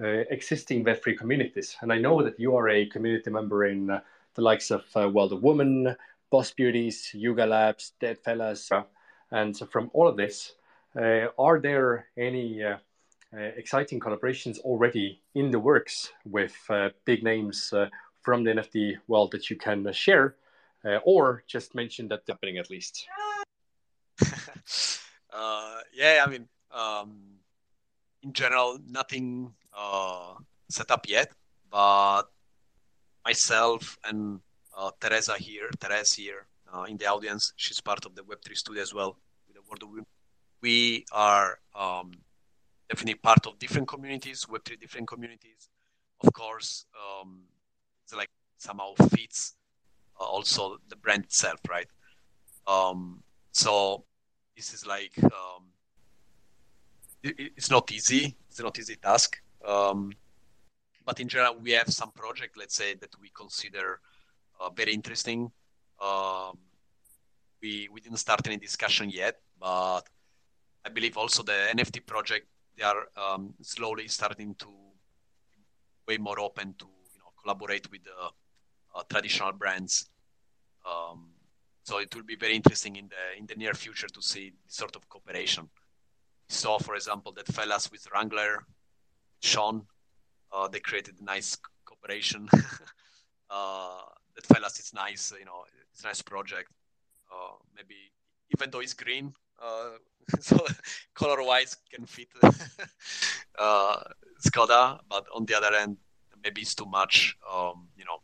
[0.00, 1.76] uh, existing Web3 communities.
[1.82, 4.00] And I know that you are a community member in uh,
[4.34, 5.94] the likes of uh, World of Women,
[6.30, 8.70] Boss Beauties, Yuga Labs, Deadfellaz.
[9.30, 10.54] And from all of this,
[10.96, 12.76] uh, are there any uh,
[13.36, 16.54] uh, exciting collaborations already in the works with
[17.04, 17.72] big names
[18.22, 20.34] from the NFT world that you can share,
[21.04, 23.06] or just mention that happening at least?
[25.94, 27.18] yeah, I mean, um,
[28.22, 30.34] in general, nothing uh,
[30.68, 31.32] set up yet,
[31.70, 32.24] but
[33.24, 34.40] myself and
[34.76, 37.52] uh, Teresa here, Teresa here, uh, in the audience.
[37.56, 39.16] She's part of the Web3 studio as well.
[39.46, 40.06] With the World of Women.
[40.62, 42.12] We are um,
[42.88, 45.68] definitely part of different communities, Web3 different communities.
[46.22, 47.40] Of course, um,
[48.04, 48.28] it's like
[48.58, 49.54] somehow fits
[50.20, 51.86] uh, also the brand itself, right?
[52.66, 54.04] Um, so
[54.54, 55.64] this is like um,
[57.22, 58.36] it, it's not easy.
[58.50, 59.40] It's not easy task.
[59.64, 60.12] Um,
[61.04, 64.00] but in general, we have some project, let's say, that we consider
[64.60, 65.50] uh, very interesting
[66.00, 66.58] um,
[67.60, 70.02] we we didn't start any discussion yet, but
[70.84, 72.46] I believe also the NFT project
[72.76, 74.68] they are um, slowly starting to
[76.08, 78.30] way more open to you know collaborate with the
[78.94, 80.08] uh, traditional brands.
[80.86, 81.28] Um,
[81.82, 84.96] so it will be very interesting in the in the near future to see sort
[84.96, 85.68] of cooperation.
[86.48, 88.64] We saw, for example, Deadfellaz with Wrangler,
[89.40, 89.86] Sean,
[90.52, 92.48] uh, they created a nice cooperation.
[93.50, 94.02] uh,
[94.36, 96.70] Deadfellaz is nice, you know, it's a nice project.
[97.32, 98.12] Uh, maybe
[98.50, 99.90] even though it's green, uh,
[100.40, 100.58] so
[101.14, 102.28] color-wise can fit
[103.58, 103.96] uh,
[104.40, 105.96] Skoda, but on the other end,
[106.42, 107.36] maybe it's too much.
[107.50, 108.20] Um, you know,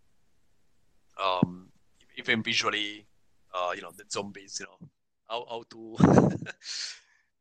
[1.22, 1.68] um,
[2.16, 3.06] even visually,
[3.54, 4.58] uh, you know, the zombies.
[4.60, 4.88] You know,
[5.28, 5.96] how how to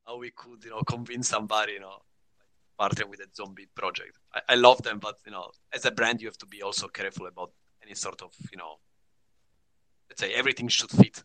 [0.05, 1.99] how we could you know convince somebody you know
[2.77, 4.17] partner with a zombie project.
[4.33, 6.87] I, I love them, but you know, as a brand, you have to be also
[6.87, 7.51] careful about
[7.85, 8.79] any sort of you know
[10.09, 11.23] let's say everything should fit.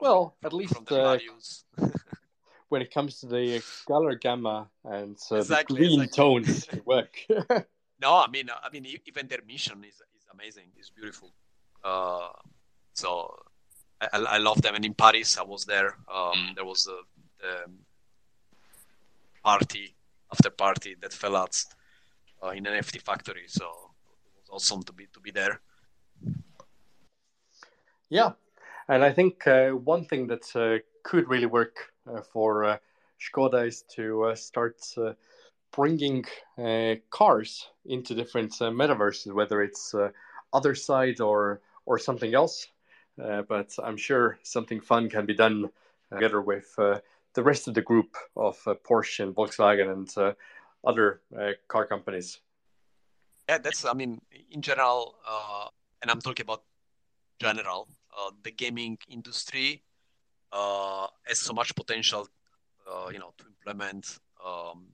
[0.00, 1.18] Well at least uh,
[2.68, 6.24] when it comes to the color gamma and uh, exactly, the green exactly.
[6.24, 7.14] tones work.
[8.00, 11.30] No i mean i mean even their mission is, is amazing it's beautiful.
[11.84, 12.30] Uh,
[12.94, 13.32] so
[14.00, 14.74] I, I, love them.
[14.74, 15.96] And in paris i was there.
[16.12, 16.98] Um, there was a,
[17.46, 17.52] a
[19.42, 19.94] party
[20.30, 21.56] after party that fell out
[22.42, 25.60] uh, in an nft factory so it was awesome to be to be there.
[28.12, 28.32] Yeah,
[28.88, 32.76] and I think uh, one thing that uh, could really work uh, for uh,
[33.18, 35.14] Skoda is to uh, start uh,
[35.74, 36.22] bringing
[37.08, 39.94] cars into different metaverses, whether it's
[40.52, 42.66] Otherside or or something else.
[43.16, 45.70] but I'm sure something fun can be done
[46.12, 46.78] together with
[47.34, 50.34] the rest of the group of Porsche and Volkswagen and
[50.84, 51.20] other
[51.68, 52.40] car companies
[53.48, 54.20] yeah, that's I mean
[54.50, 55.68] in general, uh,
[56.00, 56.62] and I'm talking about
[57.40, 59.82] general uh, the gaming industry.
[60.52, 62.28] uh, has so much potential,
[62.86, 64.84] uh, you know, to implement um,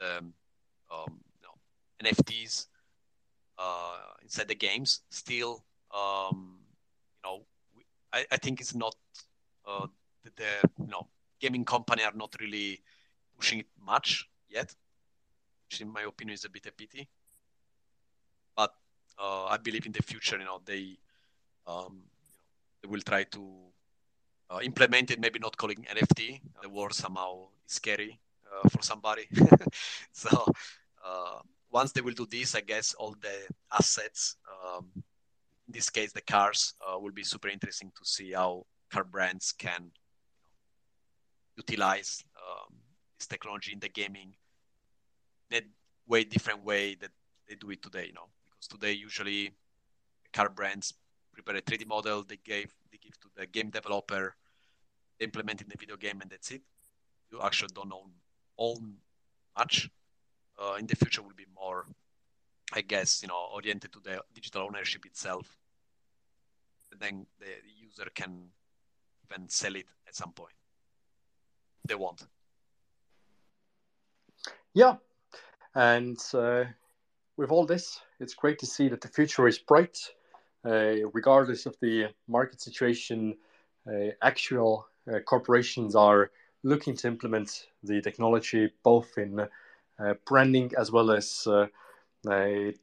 [0.00, 0.34] um,
[1.38, 1.56] you know,
[2.02, 2.66] NFTs
[3.56, 5.02] uh, inside the games.
[5.10, 5.62] Still,
[5.94, 6.58] um,
[7.14, 7.46] you know,
[8.12, 8.96] I, I, think it's not
[9.64, 9.86] uh,
[10.24, 10.52] the, the
[10.82, 11.06] you know
[11.40, 12.80] gaming company are not really
[13.36, 14.74] pushing it much yet,
[15.66, 17.08] which in my opinion is a bit a pity.
[18.56, 18.74] But
[19.18, 20.98] uh, I believe in the future, you know, they
[21.66, 22.02] um,
[22.82, 23.42] they will try to
[24.50, 25.20] uh, implement it.
[25.20, 26.40] Maybe not calling NFT.
[26.62, 28.18] The word somehow is scary
[28.52, 29.26] uh, for somebody.
[30.12, 30.44] so
[31.04, 31.38] uh,
[31.70, 33.36] once they will do this, I guess all the
[33.72, 38.66] assets, um, in this case the cars, uh, will be super interesting to see how
[38.90, 39.90] car brands can
[41.62, 42.74] utilize um,
[43.18, 44.30] this technology in the gaming
[45.50, 45.62] in a
[46.10, 47.10] way different way that
[47.48, 48.06] they do it today.
[48.10, 49.52] You know, because today usually
[50.32, 50.94] car brands
[51.32, 54.34] prepare a 3D model, they gave they give to the game developer,
[55.18, 56.62] they implement in the video game, and that's it.
[57.30, 58.10] You actually don't own
[58.58, 58.94] own
[59.56, 59.90] much.
[60.62, 61.86] Uh, in the future, will be more,
[62.74, 65.56] I guess, you know, oriented to the digital ownership itself.
[66.92, 67.46] And then the
[67.86, 68.50] user can
[69.24, 70.59] even sell it at some point.
[71.86, 72.26] They want.
[74.74, 74.96] Yeah,
[75.74, 76.64] and uh,
[77.36, 79.98] with all this, it's great to see that the future is bright
[80.64, 83.34] uh, regardless of the market situation,
[83.86, 86.30] uh, actual uh, corporations are
[86.62, 89.46] looking to implement the technology both in
[90.26, 91.46] branding as well as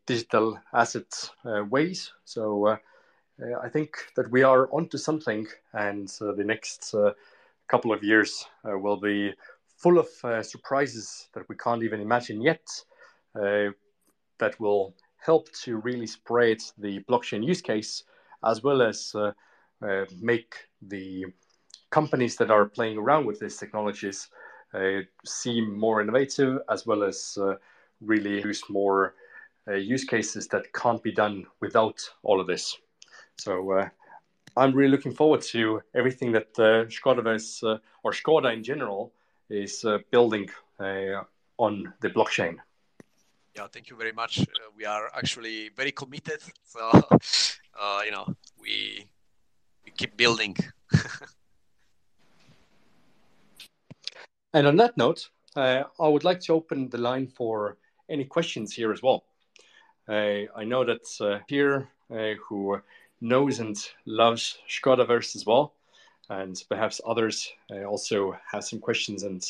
[0.05, 1.31] digital asset
[1.69, 2.11] ways.
[2.25, 2.77] So
[3.39, 6.93] I think that we are onto something, and the next
[7.67, 9.33] couple of years will be
[9.77, 12.65] full of uh, surprises that we can't even imagine yet
[13.35, 13.69] uh,
[14.39, 18.03] that will help to really spread the blockchain use case
[18.45, 19.31] as well as uh,
[19.81, 21.25] uh, make the
[21.89, 24.29] companies that are playing around with these technologies
[24.73, 27.53] uh, seem more innovative as well as uh,
[28.01, 29.15] really use more
[29.67, 32.77] uh, use cases that can't be done without all of this.
[33.37, 33.89] So uh,
[34.57, 39.13] I'm really looking forward to everything that uh, Skoda is, or Skoda in general
[39.49, 40.49] is building
[40.79, 42.57] on the blockchain.
[43.55, 44.39] Yeah, thank you very much.
[44.39, 44.43] Uh,
[44.75, 46.41] we are actually very committed.
[46.63, 46.91] So,
[47.79, 48.27] uh, you know,
[48.59, 49.07] we
[49.85, 50.55] we keep building.
[54.53, 57.77] and on that note, uh, I would like to open the line for
[58.09, 59.23] any questions here as well.
[60.07, 62.79] I know that uh, here uh, who
[63.21, 65.73] knows and loves Skodaverse as well,
[66.29, 69.43] and perhaps others uh, also have some questions and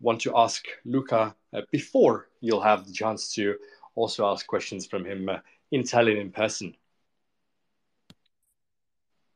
[0.00, 3.56] want to ask Luca uh, before you'll have the chance to
[3.94, 5.38] also ask questions from him uh,
[5.70, 6.74] in Tallinn in person.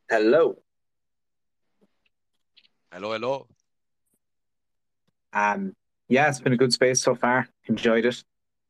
[0.08, 0.58] Hello.
[2.92, 3.46] Hello, hello.
[5.32, 5.74] Um,
[6.08, 7.48] yeah, it's been a good space so far.
[7.66, 8.22] Enjoyed it.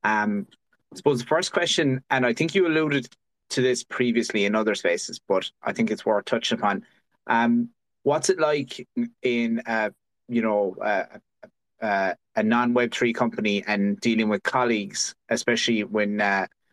[0.03, 0.47] Um,
[0.93, 3.09] I suppose the first question, and I think you alluded
[3.51, 6.84] to this previously in other spaces, but I think it's worth touching upon.
[7.26, 7.70] Um,
[8.03, 8.86] what's it like
[9.22, 9.90] in, uh,
[10.28, 11.05] you know, uh,
[11.82, 16.18] uh, a non Web three company and dealing with colleagues, especially when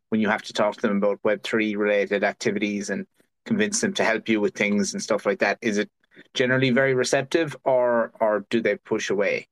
[0.09, 3.05] when you have to talk to them about Web three related activities and
[3.45, 5.57] convince them to help you with things and stuff like that.
[5.61, 5.89] Is it
[6.33, 9.47] generally very receptive, or or do they push away?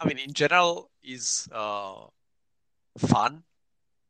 [0.00, 1.48] I mean, in general, is
[2.98, 3.42] fun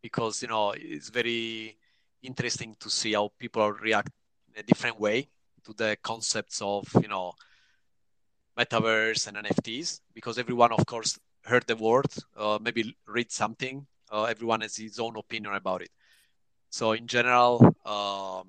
[0.03, 1.77] because you know it's very
[2.23, 4.11] interesting to see how people react
[4.53, 5.29] in a different way
[5.65, 7.33] to the concepts of you know
[8.59, 13.87] metaverse and NFTs because everyone, of course, heard the word, uh, maybe read something.
[14.11, 15.91] Uh, everyone has his own opinion about it.
[16.71, 18.49] So in general, um,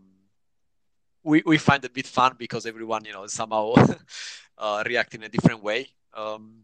[1.24, 3.74] we we find it a bit fun because everyone, you know, somehow
[4.58, 5.88] uh, react in a different way.
[6.14, 6.64] Um,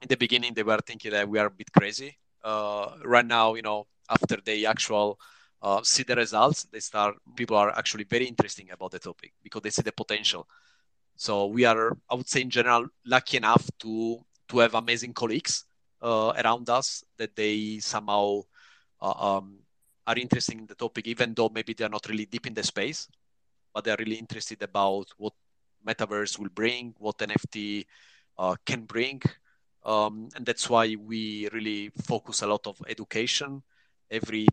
[0.00, 2.16] in the beginning, they were thinking that we are a bit crazy.
[2.42, 5.18] Uh, right now, you know, after they actual
[5.62, 7.16] uh, see the results, they start.
[7.36, 10.46] People are actually very interesting about the topic because they see the potential.
[11.16, 15.64] So we are, I would say, in general, lucky enough to to have amazing colleagues
[16.02, 18.42] uh, around us that they somehow
[19.00, 19.58] uh, um,
[20.06, 22.62] are interested in the topic, even though maybe they are not really deep in the
[22.62, 23.08] space,
[23.72, 25.32] but they are really interested about what
[25.86, 27.86] metaverse will bring, what NFT
[28.38, 29.22] uh, can bring,
[29.84, 33.62] um, and that's why we really focus a lot of education
[34.10, 34.46] every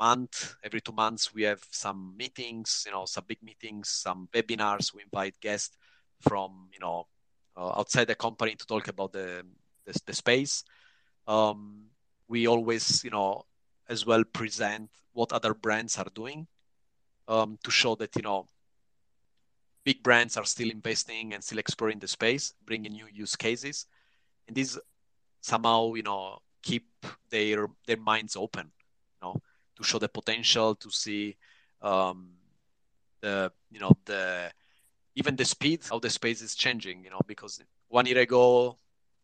[0.00, 4.92] month every two months we have some meetings you know some big meetings some webinars.
[4.94, 5.76] We invite guests
[6.20, 7.06] from you know
[7.56, 9.44] uh, outside the company to talk about the
[9.86, 10.64] the, the space.
[11.26, 11.86] Um,
[12.28, 13.44] we always you know
[13.88, 16.46] as well present what other brands are doing
[17.28, 18.46] um, to show that you know
[19.84, 23.86] big brands are still investing and still exploring the space, bringing new use cases,
[24.48, 24.78] and this
[25.40, 26.86] somehow you know keep
[27.30, 28.72] their their minds open,
[29.24, 29.40] know,
[29.76, 31.36] to show the potential, to see
[31.82, 32.30] um,
[33.20, 34.50] the you know the
[35.16, 38.76] even the speed of the space is changing, you know, because one year ago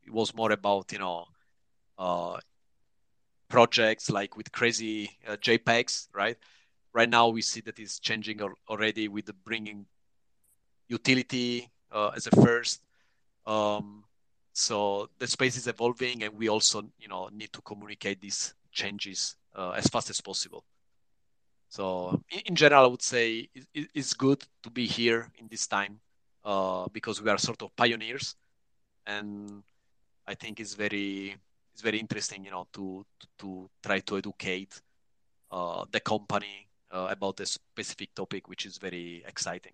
[0.07, 1.27] it was more about you know
[1.99, 2.39] uh,
[3.49, 6.37] projects like with crazy uh, JPEGs, right?
[6.93, 9.87] Right now we see that it's changing already with the bringing
[10.89, 12.83] utility uh, as a first.
[13.47, 14.05] Um,
[14.53, 19.37] so the space is evolving, and we also you know need to communicate these changes
[19.55, 20.65] uh, as fast as possible.
[21.69, 26.01] So in, general, I would say it, it's good to be here in this time
[26.45, 28.35] uh, because we are sort of pioneers,
[29.07, 29.63] and
[30.27, 31.37] I think it's very
[31.73, 34.83] it's very interesting, you know, to to, to try to educate
[35.53, 39.73] uh, the company uh, about a specific topic, which is very exciting.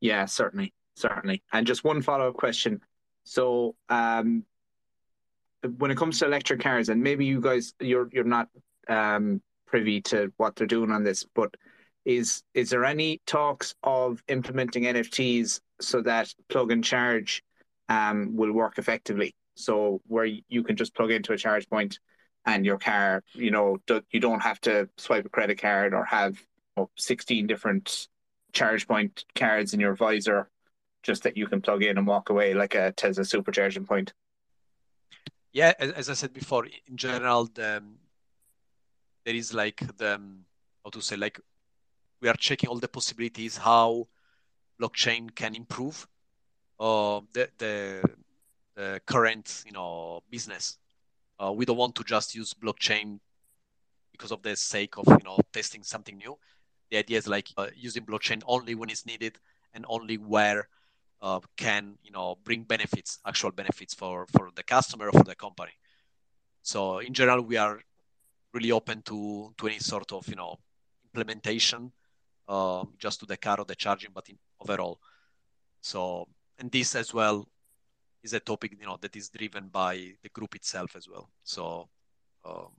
[0.00, 1.42] Yeah, certainly, certainly.
[1.52, 2.80] And just one follow up question.
[3.24, 4.44] So, um,
[5.78, 8.48] when it comes to electric cars, and maybe you guys you're you're not
[8.88, 11.54] um, privy to what they're doing on this, but
[12.04, 17.42] is is there any talks of implementing NFTs so that plug and charge
[17.88, 19.34] um, will work effectively?
[19.54, 21.98] So where you can just plug into a charge point
[22.44, 23.78] and your car, you know,
[24.10, 26.38] you don't have to swipe a credit card or have
[26.76, 28.08] you know, 16 different
[28.52, 30.50] charge point cards in your visor,
[31.02, 34.12] just that you can plug in and walk away like a Tesla supercharging point.
[35.54, 37.80] Yeah, as I said before, in general, the,
[39.24, 40.20] there is like the
[40.84, 41.40] how to say like
[42.20, 44.08] we are checking all the possibilities how
[44.82, 46.08] blockchain can improve
[46.80, 48.02] uh, the the
[48.74, 50.76] the current you know business.
[51.38, 53.20] Uh, we don't want to just use blockchain
[54.10, 56.36] because of the sake of you know testing something new.
[56.90, 59.38] The idea is like uh, using blockchain only when it's needed
[59.72, 60.68] and only where
[61.24, 65.34] uh, can you know bring benefits, actual benefits for for the customer or for the
[65.34, 65.72] company.
[66.62, 67.80] So in general, we are
[68.52, 70.58] really open to to any sort of you know
[71.06, 71.92] implementation,
[72.46, 75.00] um, just to the car or the charging, but in overall.
[75.80, 77.48] So and this as well
[78.22, 81.30] is a topic you know that is driven by the group itself as well.
[81.42, 81.88] So
[82.44, 82.72] um,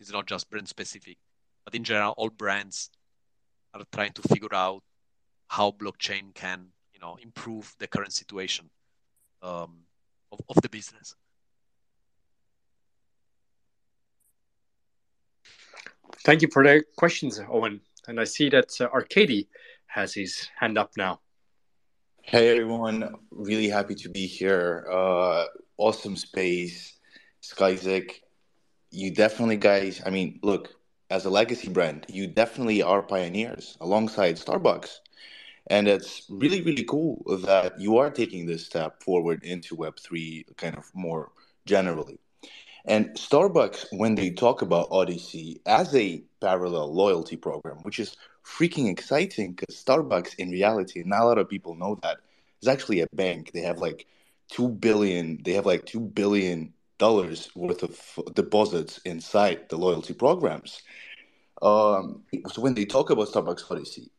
[0.00, 1.18] it's not just brand specific,
[1.64, 2.90] but in general, all brands
[3.72, 4.82] are trying to figure out
[5.46, 8.68] how blockchain can you know improve the current situation
[9.42, 9.78] um,
[10.32, 11.14] of, of the business.
[16.24, 17.80] Thank you for the questions, Owen.
[18.08, 19.48] And I see that uh, Arcady
[19.86, 21.20] has his hand up now.
[22.22, 24.86] Hey everyone, really happy to be here.
[24.90, 25.44] Uh,
[25.78, 26.98] awesome space,
[27.42, 28.20] Skyzik.
[28.90, 30.02] You definitely, guys.
[30.04, 30.74] I mean, look,
[31.10, 34.98] as a legacy brand, you definitely are pioneers alongside Starbucks,
[35.68, 40.46] and it's really, really cool that you are taking this step forward into Web three,
[40.56, 41.30] kind of more
[41.66, 42.18] generally.
[42.84, 48.90] And Starbucks, when they talk about Odyssey as a parallel loyalty program, which is freaking
[48.90, 52.18] exciting because Starbucks, in reality, not a lot of people know that,
[52.62, 53.52] is actually a bank.
[53.52, 54.06] They have like
[54.50, 55.42] two billion.
[55.42, 60.82] They have like two billion dollars worth of deposits inside the loyalty programs.
[61.60, 64.10] Um, so when they talk about Starbucks Odyssey,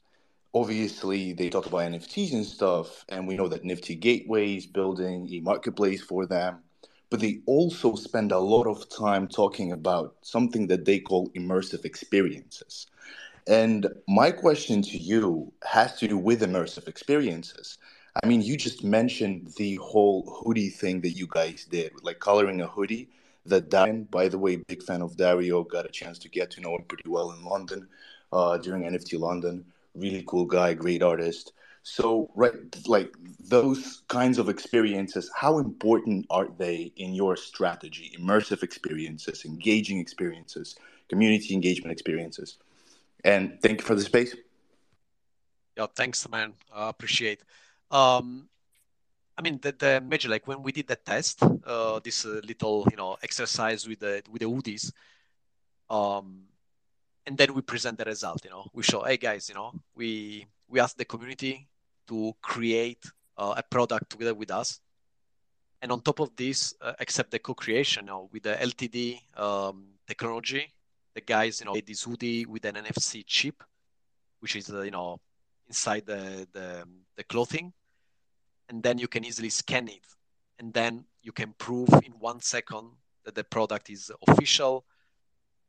[0.54, 5.28] obviously they talk about NFTs and stuff, and we know that Nifty Gateway is building
[5.32, 6.60] a marketplace for them.
[7.10, 11.84] But they also spend a lot of time talking about something that they call immersive
[11.84, 12.86] experiences.
[13.47, 17.80] And my question to you has to do with immersive experiences.
[18.22, 22.62] I mean, you just mentioned the whole hoodie thing that you guys did, like coloring
[22.62, 23.10] a hoodie.
[23.45, 26.62] That Darren, by the way, big fan of Dario, got a chance to get to
[26.62, 27.88] know him pretty well in London
[28.32, 29.66] uh, during NFT London.
[30.00, 31.54] Really cool guy, great artist.
[31.84, 32.54] So, right,
[32.88, 38.16] like those kinds of experiences, how important are they in your strategy?
[38.20, 40.76] Immersive experiences, engaging experiences,
[41.08, 42.58] community engagement experiences.
[43.24, 44.36] And thank you for the space.
[45.78, 46.54] Yeah, thanks, man.
[46.74, 47.41] I appreciate.
[47.89, 48.50] Um,
[49.38, 52.86] I mean, the, the major like when we did the test, uh, this uh, little
[52.91, 54.91] you know exercise with the with the hoodies,
[55.89, 56.49] um,
[57.26, 58.44] and then we present the result.
[58.44, 61.68] You know, we show, hey guys, you know, we we ask the community
[62.08, 63.04] to create
[63.38, 64.80] uh, a product together with us,
[65.82, 69.86] and on top of this, uh, accept the co-creation you know, with the LTD um,
[70.08, 70.74] technology
[71.20, 73.64] the guys, you know, this hoodie with an NFC chip,
[74.40, 75.20] which is, uh, you know,
[75.68, 76.84] inside the, the,
[77.18, 77.74] the clothing.
[78.70, 80.06] And then you can easily scan it.
[80.60, 82.92] And then you can prove in one second
[83.26, 84.86] that the product is official,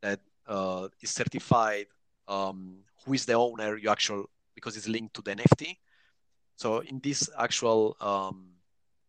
[0.02, 1.86] that uh, is certified,
[2.28, 5.78] um, who is the owner, you actual because it's linked to the NFT.
[6.56, 8.48] So in this actual um,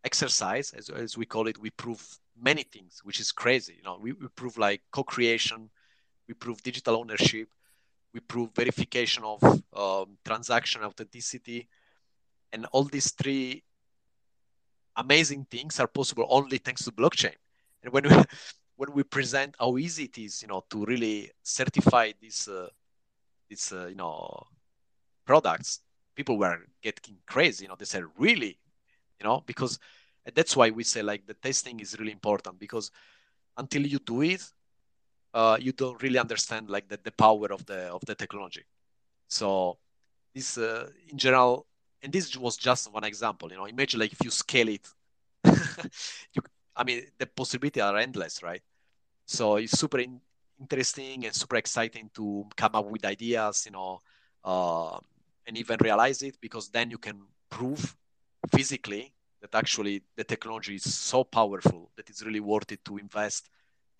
[0.04, 2.02] exercise, as, as we call it, we prove
[2.42, 3.76] many things, which is crazy.
[3.78, 5.70] You know, we, we prove like co-creation,
[6.28, 7.50] we prove digital ownership,
[8.14, 11.68] we prove verification of um, transaction authenticity,
[12.54, 13.64] and all these three
[14.96, 17.36] amazing things are possible only thanks to blockchain.
[17.84, 18.24] And when we
[18.82, 22.68] when we present how easy it is, you know, to really certify these uh,
[23.48, 24.48] these uh, you know
[25.24, 25.82] products,
[26.16, 27.66] people were getting crazy.
[27.66, 28.58] You know, they said, "Really?"
[29.20, 29.78] You know, because
[30.34, 32.90] that's why we say like the testing is really important because
[33.56, 34.44] until you do it,
[35.36, 38.66] uh, you don't really understand like the, the power of the of the technology.
[39.28, 39.78] So
[40.34, 41.68] this uh, in general,
[42.02, 43.52] and this was just one example.
[43.52, 44.88] You know, imagine like if you scale it,
[46.34, 46.42] you,
[46.76, 48.64] I mean, the possibilities are endless, right?
[49.32, 50.20] So it's super in,
[50.60, 54.02] interesting and super exciting to come up with ideas, you know,
[54.44, 54.98] uh,
[55.48, 57.96] and even realize it because then you can prove
[58.54, 63.50] physically that actually the technology is so powerful that it's really worth it to invest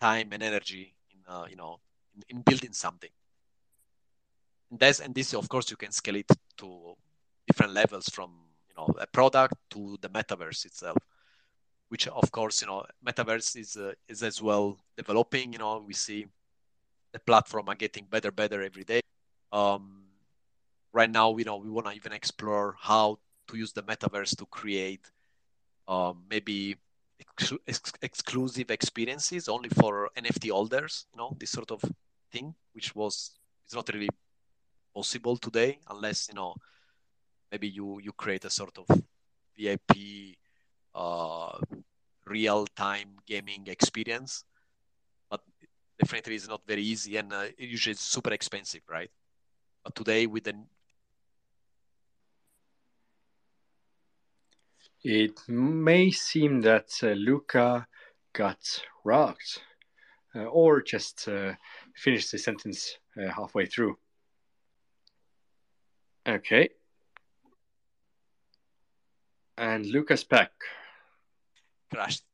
[0.00, 0.94] time and energy
[1.26, 1.78] uh, you know
[2.14, 3.10] in, in, building something.
[4.70, 6.94] And that's and this of course you can scale it to
[7.46, 8.32] different levels from
[8.68, 10.98] you know a product to the metaverse itself
[11.92, 15.92] which of course you know metaverse is uh, is as well developing you know we
[15.92, 16.26] see
[17.12, 19.02] the platform are getting better better every day.
[19.52, 19.84] Um,
[20.94, 23.18] right now you know we want to even explore how
[23.48, 25.04] to use the metaverse to create
[25.86, 26.76] um, maybe
[27.20, 31.82] ex- ex- exclusive experiences only for NFT holders, you know, this sort of
[32.32, 33.32] thing, which was
[33.66, 34.08] it's not really
[34.94, 36.54] possible today unless you know
[37.50, 38.86] maybe you you create a sort of
[39.58, 40.38] VIP
[40.94, 41.58] uh,
[42.26, 44.44] real time gaming experience,
[45.30, 45.40] but
[45.98, 49.10] definitely it's not very easy and uh, usually it's super expensive, right?
[49.84, 50.54] But today with the
[55.04, 57.88] It may seem that uh, Luca
[58.34, 58.60] got
[59.04, 59.60] rocked
[60.34, 61.54] uh, or just uh,
[61.96, 63.98] finished the sentence uh, halfway through.
[66.26, 66.68] Okay.
[69.58, 70.52] And Luca's back.
[71.92, 72.24] Crashed.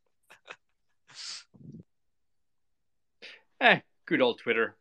[3.60, 4.76] eh, good old Twitter.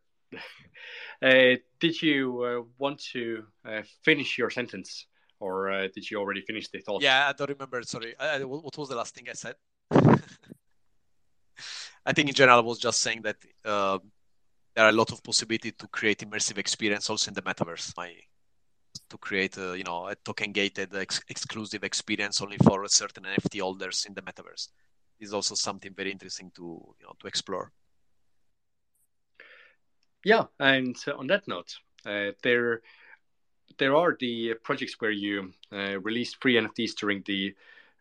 [1.21, 3.45] Uh, did you uh, want to
[4.03, 5.07] finish your sentence?
[5.39, 7.01] or uh, did you already finish the thought?
[7.01, 7.81] Yeah, I don't remember.
[7.83, 9.55] Sorry, I, what was the last thing I said?
[12.05, 13.99] I think in general I was just saying that uh,
[14.75, 17.95] there are a lot of possibility to create immersive experience also in the metaverse.
[17.97, 18.13] My,
[19.09, 23.59] to create a, you know a token gated ex- exclusive experience only for certain NFT
[23.59, 24.69] holders in the metaverse
[25.19, 26.61] is also something very interesting to
[26.99, 27.71] you know to explore.
[30.23, 32.81] Yeah, and on that note, uh, there
[33.77, 37.55] there are the projects where you uh, released free NFTs during the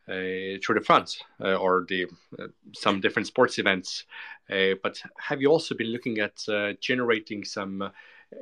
[0.09, 2.07] uh, Tour de France uh, or the
[2.39, 4.05] uh, some different sports events.
[4.51, 7.91] Uh, but have you also been looking at uh, generating some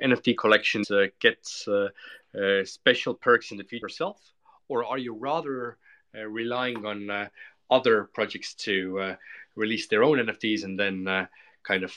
[0.02, 1.88] NFT collections, uh, get uh,
[2.38, 4.20] uh, special perks in the future yourself,
[4.68, 5.78] or are you rather
[6.28, 7.28] relying on
[7.70, 9.16] other projects to
[9.56, 11.28] release their own NFTs and then
[11.64, 11.92] kind of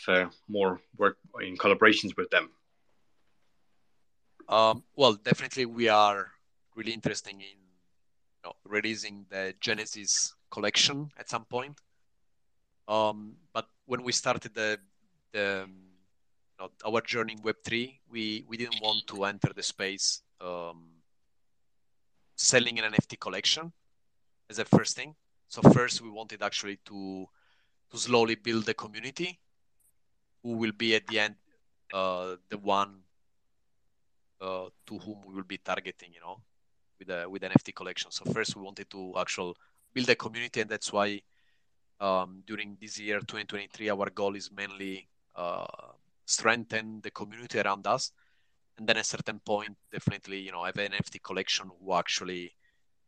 [0.48, 2.50] more work in collaborations with them?
[4.50, 6.32] Um, well, definitely we are
[6.76, 7.48] really interested in you
[8.44, 11.80] know, releasing the Genesis collection at some point.
[12.88, 14.80] Um, but when we started the
[15.34, 15.68] the
[16.60, 20.90] know, our journey in Web three, we we didn't want to enter the space um,
[22.36, 23.72] selling an NFT collection
[24.50, 25.16] as a first thing.
[25.50, 27.28] So first, we wanted actually to
[27.92, 29.40] to slowly build a community
[30.44, 31.36] who will be at the end
[31.94, 33.00] uh, the one
[34.42, 36.42] uh, to whom we will be targeting, you know,
[37.00, 38.12] with a with NFT collection.
[38.12, 39.54] So first, we wanted to actually
[39.94, 41.22] build a community, and that's why
[42.00, 45.66] um, during this year, 2023, our goal is mainly uh,
[46.28, 48.12] strengthen the community around us,
[48.78, 52.54] and then at a certain point, definitely, you know, have an NFT collection who actually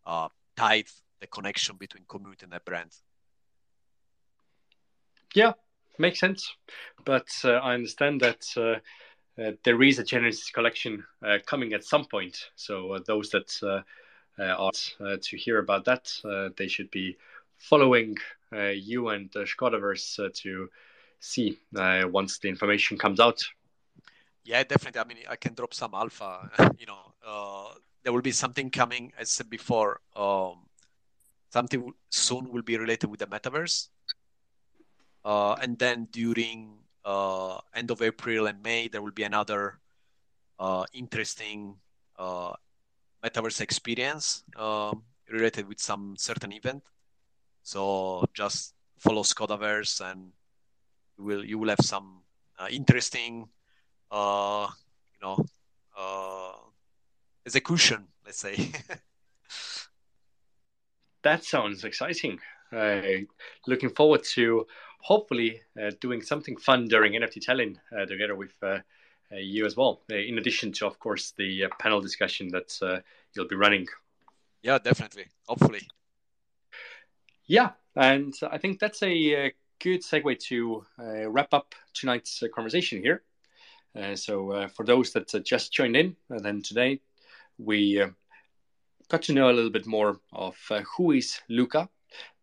[0.07, 0.88] uh, tied
[1.20, 2.91] the connection between community and the brand.
[5.36, 5.53] Yeah,
[5.99, 6.55] makes sense.
[7.05, 8.80] But uh, I understand that uh,
[9.39, 12.49] uh, there is a Genesis collection uh, coming at some point.
[12.55, 13.84] So uh, those that
[14.39, 16.11] are to hear about that,
[16.57, 17.17] they should be
[17.57, 18.15] following
[18.74, 20.70] you and uh, Skodaverse to
[21.20, 23.41] see once the information comes out.
[24.43, 25.01] Yeah, definitely.
[25.01, 26.49] I mean, I can drop some alpha.
[26.80, 29.11] You know, there will be something coming.
[29.17, 30.65] As I said before, um,
[31.49, 33.89] something soon will be related with the metaverse.
[35.26, 39.80] Uh, and then during uh, end of April and May, there will be another
[40.59, 41.76] uh, interesting
[42.17, 42.53] uh,
[43.24, 46.84] metaverse experience um, related with some certain event.
[47.63, 50.32] So just follow Skodaverse, and
[51.20, 52.22] you will you will have some
[52.57, 53.47] uh, interesting,
[54.11, 54.67] uh,
[55.13, 55.45] you know,
[55.97, 56.53] uh,
[57.45, 58.07] execution.
[58.26, 58.55] Let's say.
[61.24, 62.39] that sounds exciting.
[62.72, 63.01] Uh,
[63.67, 64.65] looking forward to
[65.01, 68.80] hopefully uh, doing something fun during NFT Tallinn uh, together with uh,
[69.32, 70.01] uh, you as well.
[70.09, 73.03] In addition to, of course, the panel discussion that
[73.34, 73.88] you'll be running.
[74.61, 75.26] Yeah, definitely.
[75.47, 75.88] Hopefully.
[77.45, 80.86] Yeah, and I think that's a good segue to
[81.28, 83.24] wrap up tonight's conversation here.
[84.16, 87.02] so, for those that just joined in, then today
[87.58, 88.04] we
[89.10, 90.56] got to know a little bit more of
[90.96, 91.90] who is Luca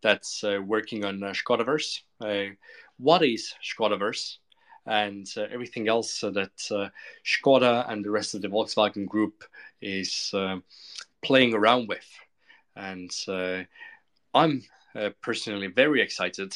[0.02, 2.00] that's uh, working on uh, Skodaverse.
[2.20, 2.54] Uh,
[2.98, 4.36] what is Skodaverse?
[4.86, 6.88] And uh, everything else that uh,
[7.24, 9.42] Skoda and the rest of the Volkswagen group
[9.82, 10.58] is uh,
[11.22, 12.06] playing around with.
[12.76, 13.10] And
[14.34, 14.62] I'm
[15.22, 16.54] personally very excited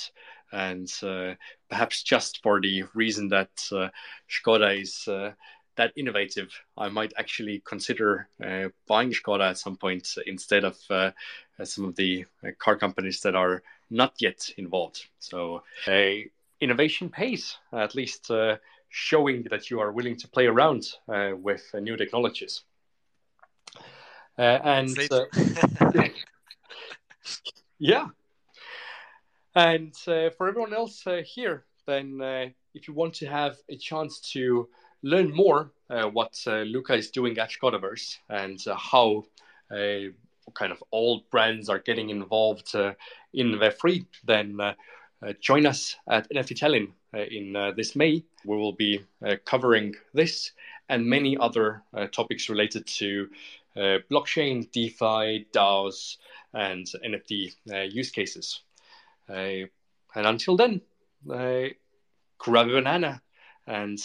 [0.53, 1.35] and uh,
[1.69, 3.89] perhaps just for the reason that uh,
[4.29, 5.33] Skoda is uh,
[5.77, 8.29] that innovative, I might actually consider
[8.87, 10.77] buying Skoda at some point instead of
[11.65, 15.07] some of the uh, car companies that are not yet involved.
[15.19, 16.31] So, a
[16.61, 18.57] innovation pays, at least uh,
[18.91, 22.63] showing that you are willing to play around uh, with uh, new technologies.
[24.39, 25.25] Uh, and uh,
[27.79, 28.07] yeah,
[29.55, 33.77] and uh, for everyone else uh, here, then uh, if you want to have a
[33.77, 34.69] chance to
[35.03, 35.73] learn more
[36.13, 39.25] what Luca is doing at Skodaverse and how
[40.55, 42.93] kind of old brands are getting involved uh,
[43.33, 44.75] in Web3, then uh,
[45.23, 48.23] uh, join us at NFT Tallinn in this May.
[48.45, 49.05] We will be
[49.45, 50.53] covering this
[50.89, 51.83] and many other
[52.13, 53.29] topics related to
[53.77, 56.17] blockchain, DeFi, DAOs,
[56.55, 57.53] and NFT
[57.93, 58.63] use cases.
[59.29, 59.69] And
[60.15, 60.81] until then,
[61.27, 63.23] grab a banana
[63.67, 63.99] and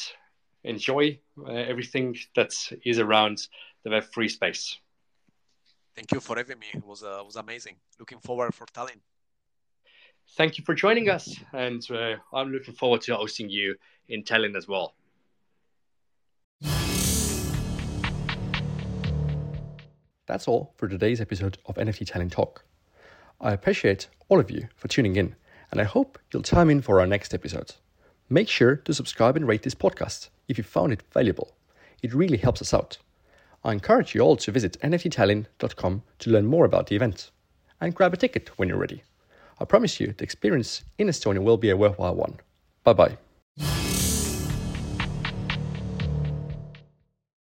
[0.64, 2.54] enjoy uh, everything that
[2.84, 3.48] is around
[3.84, 4.78] the Web3 space.
[5.96, 6.68] Thank you for having me.
[6.74, 7.78] It was uh, was amazing.
[8.00, 9.00] Looking forward for Tallinn.
[10.36, 13.76] Thank you for joining us, and uh, I'm looking forward to hosting you
[14.10, 14.96] in Tallinn as well.
[20.28, 22.66] That's all for today's episode of NFT Tallinn Talk.
[23.40, 25.36] I appreciate all of you for tuning in,
[25.72, 27.74] and I hope you'll time in for our next episode.
[28.30, 31.56] Make sure to subscribe and rate this podcast if you found it valuable.
[32.02, 32.98] It really helps us out.
[33.64, 37.32] I encourage you all to visit nfttallinn.com to learn more about the event
[37.82, 39.04] and grab a ticket when you're ready.
[39.60, 42.40] I promise you the experience in Estonia will be a worthwhile one.
[42.84, 43.18] Bye bye.